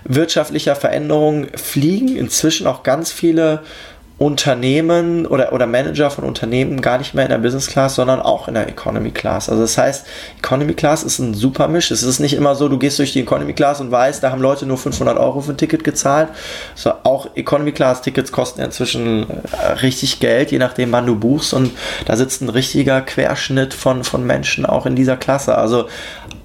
wirtschaftlicher 0.05 0.75
Veränderungen 0.75 1.47
fliegen 1.55 2.15
inzwischen 2.15 2.65
auch 2.65 2.83
ganz 2.83 3.11
viele 3.11 3.61
Unternehmen 4.17 5.25
oder, 5.25 5.51
oder 5.51 5.67
Manager 5.67 6.09
von 6.09 6.23
Unternehmen 6.23 6.79
gar 6.79 6.97
nicht 6.97 7.13
mehr 7.13 7.25
in 7.25 7.31
der 7.31 7.37
Business 7.37 7.67
Class, 7.67 7.95
sondern 7.95 8.21
auch 8.21 8.47
in 8.47 8.53
der 8.53 8.69
Economy 8.69 9.11
Class. 9.11 9.49
Also 9.49 9.61
das 9.61 9.77
heißt, 9.77 10.05
Economy 10.39 10.73
Class 10.73 11.03
ist 11.03 11.19
ein 11.19 11.33
super 11.33 11.67
Misch. 11.67 11.91
Es 11.91 12.01
ist 12.01 12.19
nicht 12.19 12.33
immer 12.33 12.55
so, 12.55 12.69
du 12.69 12.79
gehst 12.79 12.97
durch 12.97 13.11
die 13.11 13.19
Economy 13.19 13.51
Class 13.51 13.81
und 13.81 13.91
weißt, 13.91 14.23
da 14.23 14.31
haben 14.31 14.41
Leute 14.41 14.65
nur 14.65 14.77
500 14.77 15.17
Euro 15.17 15.41
für 15.41 15.51
ein 15.51 15.57
Ticket 15.57 15.83
gezahlt. 15.83 16.29
So, 16.75 16.93
auch 17.03 17.27
Economy 17.35 17.73
Class 17.73 18.01
Tickets 18.03 18.31
kosten 18.31 18.61
inzwischen 18.61 19.27
äh, 19.29 19.71
richtig 19.81 20.21
Geld, 20.21 20.51
je 20.51 20.59
nachdem 20.59 20.93
wann 20.93 21.05
du 21.05 21.17
buchst 21.17 21.53
und 21.53 21.71
da 22.05 22.15
sitzt 22.15 22.41
ein 22.41 22.49
richtiger 22.49 23.01
Querschnitt 23.01 23.73
von, 23.73 24.05
von 24.05 24.25
Menschen 24.25 24.65
auch 24.65 24.85
in 24.85 24.95
dieser 24.95 25.17
Klasse. 25.17 25.57
Also 25.57 25.87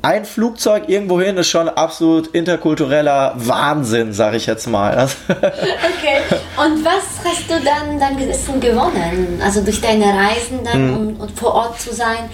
ein 0.03 0.25
Flugzeug 0.25 0.89
irgendwo 0.89 1.21
hin 1.21 1.37
ist 1.37 1.49
schon 1.49 1.69
absolut 1.69 2.29
interkultureller 2.29 3.35
Wahnsinn, 3.37 4.13
sag 4.13 4.35
ich 4.35 4.47
jetzt 4.47 4.67
mal. 4.67 5.09
okay. 5.29 6.21
Und 6.57 6.85
was 6.85 7.25
hast 7.25 7.51
du 7.51 7.55
dann, 7.63 8.01
dann 8.01 8.17
gewonnen? 8.61 9.41
Also 9.45 9.61
durch 9.61 9.81
deine 9.81 10.07
Reisen 10.07 10.61
dann, 10.65 10.87
mhm. 10.87 10.97
um, 10.97 11.21
um 11.21 11.29
vor 11.29 11.55
Ort 11.55 11.81
zu 11.81 11.95
sein 11.95 12.31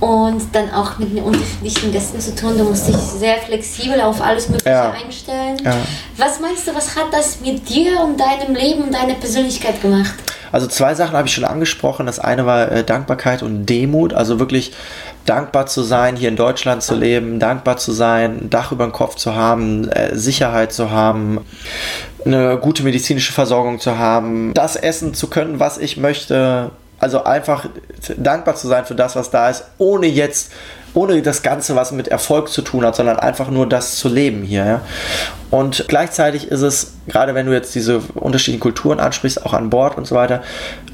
und 0.00 0.54
dann 0.54 0.72
auch 0.72 0.98
mit 0.98 1.16
den 1.16 1.22
unterschiedlichen 1.22 1.92
Gästen 1.92 2.20
zu 2.20 2.34
tun. 2.34 2.58
Du 2.58 2.64
musst 2.64 2.88
dich 2.88 2.96
sehr 2.96 3.36
flexibel 3.36 4.00
auf 4.00 4.20
alles 4.20 4.48
Mögliche 4.48 4.70
ja. 4.70 4.92
einstellen. 4.92 5.56
Ja. 5.64 5.76
Was 6.16 6.40
meinst 6.40 6.66
du, 6.66 6.74
was 6.74 6.96
hat 6.96 7.12
das 7.12 7.40
mit 7.40 7.68
dir 7.68 8.00
und 8.00 8.18
deinem 8.18 8.54
Leben 8.54 8.84
und 8.84 8.94
deiner 8.94 9.14
Persönlichkeit 9.14 9.80
gemacht? 9.80 10.14
Also 10.52 10.66
zwei 10.66 10.94
Sachen 10.94 11.16
habe 11.16 11.26
ich 11.26 11.34
schon 11.34 11.44
angesprochen. 11.44 12.06
Das 12.06 12.18
eine 12.18 12.46
war 12.46 12.70
äh, 12.70 12.84
Dankbarkeit 12.84 13.42
und 13.42 13.66
Demut. 13.66 14.12
Also 14.12 14.38
wirklich 14.38 14.72
dankbar 15.24 15.66
zu 15.66 15.82
sein, 15.82 16.16
hier 16.16 16.28
in 16.28 16.36
Deutschland 16.36 16.82
zu 16.82 16.94
leben, 16.94 17.38
dankbar 17.38 17.76
zu 17.76 17.92
sein, 17.92 18.44
ein 18.44 18.50
Dach 18.50 18.72
über 18.72 18.84
dem 18.84 18.92
Kopf 18.92 19.16
zu 19.16 19.34
haben, 19.34 19.88
äh, 19.88 20.14
Sicherheit 20.16 20.72
zu 20.72 20.90
haben, 20.90 21.40
eine 22.24 22.58
gute 22.58 22.82
medizinische 22.82 23.32
Versorgung 23.32 23.80
zu 23.80 23.98
haben, 23.98 24.52
das 24.54 24.76
essen 24.76 25.14
zu 25.14 25.28
können, 25.28 25.60
was 25.60 25.78
ich 25.78 25.96
möchte. 25.96 26.70
Also 26.98 27.24
einfach 27.24 27.66
dankbar 28.16 28.54
zu 28.54 28.68
sein 28.68 28.86
für 28.86 28.94
das, 28.94 29.16
was 29.16 29.30
da 29.30 29.50
ist, 29.50 29.64
ohne 29.78 30.06
jetzt 30.06 30.52
ohne 30.94 31.20
das 31.22 31.42
Ganze, 31.42 31.76
was 31.76 31.92
mit 31.92 32.08
Erfolg 32.08 32.48
zu 32.48 32.62
tun 32.62 32.84
hat, 32.86 32.96
sondern 32.96 33.18
einfach 33.18 33.50
nur 33.50 33.68
das 33.68 33.96
zu 33.96 34.08
leben 34.08 34.42
hier. 34.42 34.64
Ja? 34.64 34.80
Und 35.50 35.84
gleichzeitig 35.86 36.48
ist 36.48 36.62
es, 36.62 36.94
gerade 37.06 37.36
wenn 37.36 37.46
du 37.46 37.52
jetzt 37.52 37.74
diese 37.76 38.00
unterschiedlichen 38.14 38.60
Kulturen 38.60 38.98
ansprichst, 38.98 39.46
auch 39.46 39.52
an 39.52 39.70
Bord 39.70 39.96
und 39.96 40.04
so 40.04 40.16
weiter, 40.16 40.42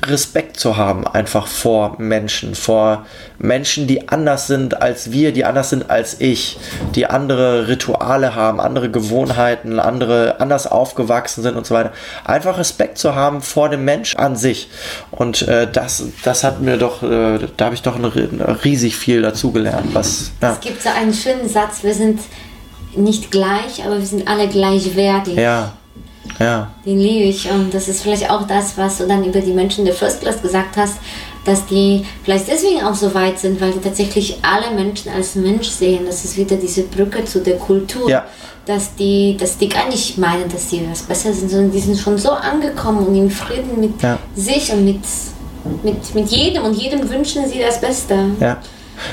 Respekt 0.05 0.59
zu 0.59 0.77
haben 0.77 1.07
einfach 1.07 1.47
vor 1.47 1.97
Menschen, 1.99 2.55
vor 2.55 3.07
Menschen, 3.39 3.87
die 3.87 4.11
anders 4.11 4.47
sind 4.49 4.83
als 4.83 5.13
wir, 5.13 5.33
die 5.33 5.47
anders 5.47 5.71
sind 5.71 5.89
als 5.91 6.21
ich, 6.21 6.59
die 6.95 7.07
andere 7.07 7.69
Rituale 7.69 8.35
haben, 8.35 8.61
andere 8.61 8.91
Gewohnheiten, 8.91 9.81
andere 9.81 10.41
anders 10.41 10.67
aufgewachsen 10.67 11.43
sind 11.43 11.57
und 11.57 11.67
so 11.67 11.75
weiter. 11.75 11.93
Einfach 12.25 12.59
Respekt 12.59 12.99
zu 12.99 13.15
haben 13.15 13.41
vor 13.41 13.71
dem 13.71 13.87
Mensch 13.87 14.17
an 14.17 14.37
sich. 14.37 14.69
Und 15.11 15.49
äh, 15.49 15.71
das, 15.71 16.05
das 16.23 16.45
hat 16.45 16.61
mir 16.61 16.77
doch, 16.77 17.03
äh, 17.03 17.39
da 17.57 17.65
habe 17.67 17.75
ich 17.75 17.83
doch 17.83 17.99
riesig 18.65 18.97
viel 18.97 19.23
dazugelernt. 19.23 19.90
Was, 19.93 20.31
ja. 20.41 20.53
Es 20.53 20.61
gibt 20.61 20.83
so 20.83 20.89
einen 20.89 21.13
schönen 21.13 21.49
Satz, 21.49 21.83
wir 21.83 21.95
sind 21.95 22.21
nicht 22.95 23.31
gleich, 23.31 23.85
aber 23.85 23.99
wir 23.99 24.07
sind 24.07 24.27
alle 24.29 24.49
gleichwertig. 24.49 25.37
Ja. 25.37 25.73
Ja. 26.39 26.71
Den 26.87 26.99
liebe 26.99 27.25
ich. 27.25 27.51
Und 27.51 27.73
das 27.75 27.89
ist 27.89 28.03
vielleicht 28.03 28.31
auch 28.31 28.47
das, 28.47 28.77
was 28.79 28.99
du 28.99 29.07
dann 29.07 29.25
über 29.25 29.41
die 29.41 29.53
Menschen 29.53 29.85
der 29.85 29.95
First 29.95 30.21
Class 30.21 30.41
gesagt 30.41 30.77
hast, 30.77 30.97
dass 31.45 31.67
die 31.67 32.05
vielleicht 32.23 32.49
deswegen 32.49 32.83
auch 32.83 32.95
so 32.95 33.15
weit 33.15 33.39
sind, 33.39 33.61
weil 33.61 33.73
die 33.73 33.81
tatsächlich 33.81 34.39
alle 34.43 34.75
Menschen 34.75 35.11
als 35.13 35.35
Mensch 35.35 35.69
sehen. 35.69 36.07
Das 36.07 36.25
ist 36.25 36.37
wieder 36.37 36.57
diese 36.57 36.83
Brücke 36.85 37.25
zu 37.25 37.41
der 37.41 37.57
Kultur. 37.57 38.09
Ja. 38.09 38.27
Dass 38.67 38.95
die, 38.95 39.37
dass 39.39 39.59
die 39.59 39.69
gar 39.69 39.89
nicht 39.89 40.19
meinen, 40.19 40.49
dass 40.49 40.71
sie 40.71 40.87
was 40.89 41.03
besser 41.03 41.33
sind, 41.33 41.51
sondern 41.51 41.73
die 41.73 41.81
sind 41.81 41.99
schon 41.99 42.19
so 42.19 42.31
angekommen 42.31 43.07
und 43.07 43.15
im 43.17 43.31
Frieden 43.31 43.81
mit 43.81 44.01
ja. 44.03 44.19
sich 44.37 44.71
und 44.71 44.85
mit, 44.85 45.01
mit, 45.83 46.15
mit 46.15 46.29
jedem 46.29 46.65
und 46.65 46.75
jedem 46.75 47.09
wünschen 47.09 47.49
sie 47.49 47.59
das 47.59 47.81
Beste. 47.81 48.17
Ja. 48.39 48.59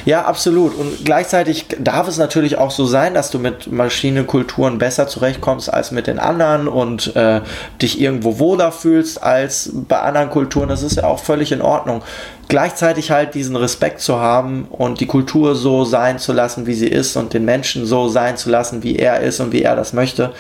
Ja, 0.06 0.26
absolut. 0.26 0.76
Und 0.76 1.06
gleichzeitig 1.06 1.66
darf 1.80 2.08
es 2.08 2.18
natürlich 2.18 2.58
auch 2.58 2.72
so 2.72 2.86
sein, 2.86 3.14
dass 3.14 3.32
du 3.32 3.40
mit 3.40 3.72
Maschinenkulturen 3.72 4.78
besser 4.78 5.08
zurechtkommst 5.08 5.74
als 5.74 5.92
mit 5.92 6.08
den 6.08 6.20
anderen 6.20 6.68
und 6.68 7.16
äh, 7.16 7.42
dich 7.82 8.00
irgendwo 8.00 8.40
wohler 8.40 8.72
fühlst 8.72 9.22
als 9.24 9.72
bei 9.74 10.00
anderen 10.00 10.30
Kulturen. 10.30 10.70
Das 10.70 10.84
ist 10.84 10.98
ja 10.98 11.06
auch 11.06 11.20
völlig 11.20 11.52
in 11.52 11.62
Ordnung. 11.62 12.02
Gleichzeitig 12.50 13.12
halt 13.12 13.34
diesen 13.34 13.58
Respekt 13.58 14.00
zu 14.00 14.20
haben 14.20 14.66
und 14.70 15.02
die 15.02 15.06
Kultur 15.06 15.54
so 15.56 15.84
sein 15.84 16.18
zu 16.18 16.32
lassen, 16.32 16.66
wie 16.66 16.76
sie 16.76 16.88
ist 16.88 17.18
und 17.18 17.34
den 17.34 17.44
Menschen 17.44 17.86
so 17.86 18.08
sein 18.08 18.38
zu 18.38 18.50
lassen, 18.50 18.84
wie 18.84 18.96
er 18.96 19.20
ist 19.20 19.42
und 19.42 19.52
wie 19.52 19.64
er 19.64 19.76
das 19.76 19.92
möchte, 19.92 20.34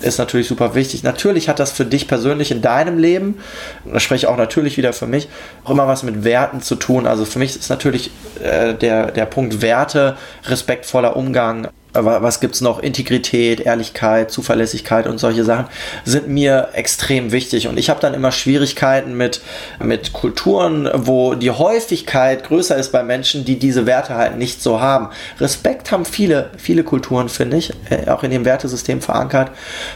ist 0.00 0.18
natürlich 0.18 0.46
super 0.46 0.76
wichtig. 0.76 1.02
Natürlich 1.02 1.48
hat 1.48 1.58
das 1.58 1.72
für 1.72 1.84
dich 1.84 2.06
persönlich 2.06 2.52
in 2.52 2.62
deinem 2.62 2.98
Leben, 2.98 3.38
da 3.84 3.98
spreche 3.98 4.26
ich 4.26 4.26
auch 4.28 4.36
natürlich 4.36 4.76
wieder 4.76 4.92
für 4.92 5.08
mich, 5.08 5.28
auch 5.64 5.70
immer 5.70 5.88
was 5.88 6.04
mit 6.04 6.22
Werten 6.22 6.62
zu 6.62 6.76
tun. 6.76 7.06
Also 7.08 7.24
für 7.24 7.40
mich 7.40 7.56
ist 7.56 7.70
natürlich 7.70 8.12
äh, 8.42 8.74
der, 8.74 9.10
der 9.10 9.26
Punkt 9.26 9.60
Werte, 9.60 10.16
respektvoller 10.44 11.16
Umgang, 11.16 11.68
was 12.04 12.40
gibt 12.40 12.54
es 12.54 12.60
noch? 12.60 12.78
Integrität, 12.80 13.60
Ehrlichkeit, 13.60 14.30
Zuverlässigkeit 14.30 15.06
und 15.06 15.18
solche 15.18 15.44
Sachen 15.44 15.66
sind 16.04 16.28
mir 16.28 16.68
extrem 16.72 17.32
wichtig. 17.32 17.68
Und 17.68 17.78
ich 17.78 17.90
habe 17.90 18.00
dann 18.00 18.14
immer 18.14 18.32
Schwierigkeiten 18.32 19.16
mit, 19.16 19.40
mit 19.82 20.12
Kulturen, 20.12 20.88
wo 20.94 21.34
die 21.34 21.50
Häufigkeit 21.50 22.44
größer 22.44 22.76
ist 22.76 22.92
bei 22.92 23.02
Menschen, 23.02 23.44
die 23.44 23.58
diese 23.58 23.86
Werte 23.86 24.14
halt 24.14 24.36
nicht 24.36 24.62
so 24.62 24.80
haben. 24.80 25.08
Respekt 25.40 25.92
haben 25.92 26.04
viele, 26.04 26.50
viele 26.56 26.84
Kulturen, 26.84 27.28
finde 27.28 27.56
ich, 27.56 27.72
äh, 27.90 28.10
auch 28.10 28.22
in 28.22 28.30
dem 28.30 28.44
Wertesystem 28.44 29.00
verankert. 29.00 29.50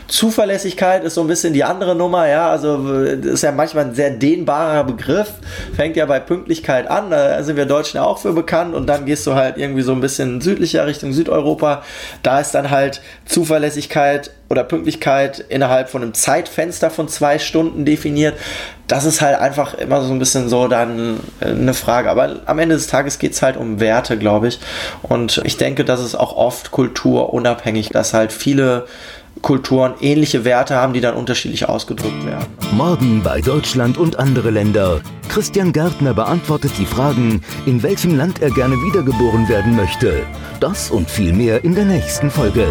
Zuverlässigkeit 0.09 1.05
ist 1.05 1.15
so 1.15 1.21
ein 1.23 1.27
bisschen 1.27 1.53
die 1.53 1.65
andere 1.65 1.95
Nummer, 1.95 2.29
ja. 2.29 2.49
Also 2.51 2.77
das 3.17 3.35
ist 3.35 3.43
ja 3.43 3.53
manchmal 3.53 3.87
ein 3.87 3.95
sehr 3.95 4.11
dehnbarer 4.11 4.85
Begriff. 4.85 5.33
Fängt 5.75 5.97
ja 5.97 6.07
bei 6.07 6.21
Pünktlichkeit 6.21 6.89
an, 6.91 7.11
da 7.11 7.43
sind 7.43 7.57
wir 7.57 7.67
Deutschen 7.67 7.97
ja 7.97 8.05
auch 8.05 8.19
für 8.19 8.33
bekannt. 8.33 8.75
Und 8.75 8.87
dann 8.87 9.07
gehst 9.07 9.27
du 9.27 9.35
halt 9.35 9.57
irgendwie 9.59 9.83
so 9.83 9.93
ein 9.93 10.01
bisschen 10.01 10.41
südlicher 10.41 10.87
Richtung 10.87 11.13
Südeuropa 11.13 11.83
da 12.23 12.41
ist 12.41 12.53
dann 12.53 12.71
halt 12.71 13.01
Zuverlässigkeit 13.25 14.31
oder 14.49 14.65
Pünktlichkeit 14.65 15.39
innerhalb 15.49 15.89
von 15.89 16.03
einem 16.03 16.15
Zeitfenster 16.15 16.91
von 16.91 17.09
zwei 17.09 17.39
Stunden 17.39 17.85
definiert. 17.85 18.37
Das 18.87 19.05
ist 19.05 19.23
halt 19.23 19.39
einfach 19.39 19.75
immer 19.75 20.03
so 20.03 20.13
ein 20.13 20.19
bisschen 20.19 20.49
so 20.49 20.69
dann 20.69 21.21
äh, 21.41 21.47
eine 21.47 21.75
Frage. 21.75 22.11
Aber 22.11 22.41
am 22.45 22.59
Ende 22.59 22.75
des 22.75 22.87
Tages 22.87 23.19
geht 23.19 23.33
es 23.33 23.43
halt 23.43 23.57
um 23.57 23.81
Werte, 23.81 24.19
glaube 24.19 24.49
ich. 24.49 24.61
Und 25.03 25.41
ich 25.45 25.57
denke, 25.57 25.85
dass 25.85 26.01
es 26.01 26.15
auch 26.15 26.37
oft 26.37 26.71
kulturunabhängig, 26.71 27.89
dass 27.89 28.13
halt 28.13 28.33
viele 28.33 28.87
Kulturen 29.43 29.95
ähnliche 30.01 30.45
Werte 30.45 30.77
haben, 30.77 30.93
die 30.93 31.01
dann 31.01 31.15
unterschiedlich 31.15 31.69
ausgedrückt 31.69 32.25
werden. 32.25 32.47
Morgen 32.73 33.23
bei 33.23 33.41
Deutschland 33.41 33.99
und 33.99 34.19
andere 34.19 34.51
Länder. 34.51 35.01
Christian 35.29 35.73
Gärtner 35.73 36.15
beantwortet 36.15 36.73
die 36.79 36.87
Fragen, 36.87 37.43
in 37.67 37.83
welchem 37.83 38.17
Land 38.17 38.41
er 38.41 38.51
gerne 38.51 38.77
wiedergeboren 38.77 39.49
werden 39.49 39.77
möchte. 39.77 40.25
Das 40.61 40.91
und 40.91 41.11
viel 41.11 41.33
mehr 41.33 41.65
in 41.65 41.75
der 41.75 41.85
nächsten 41.85 42.31
Folge. 42.31 42.67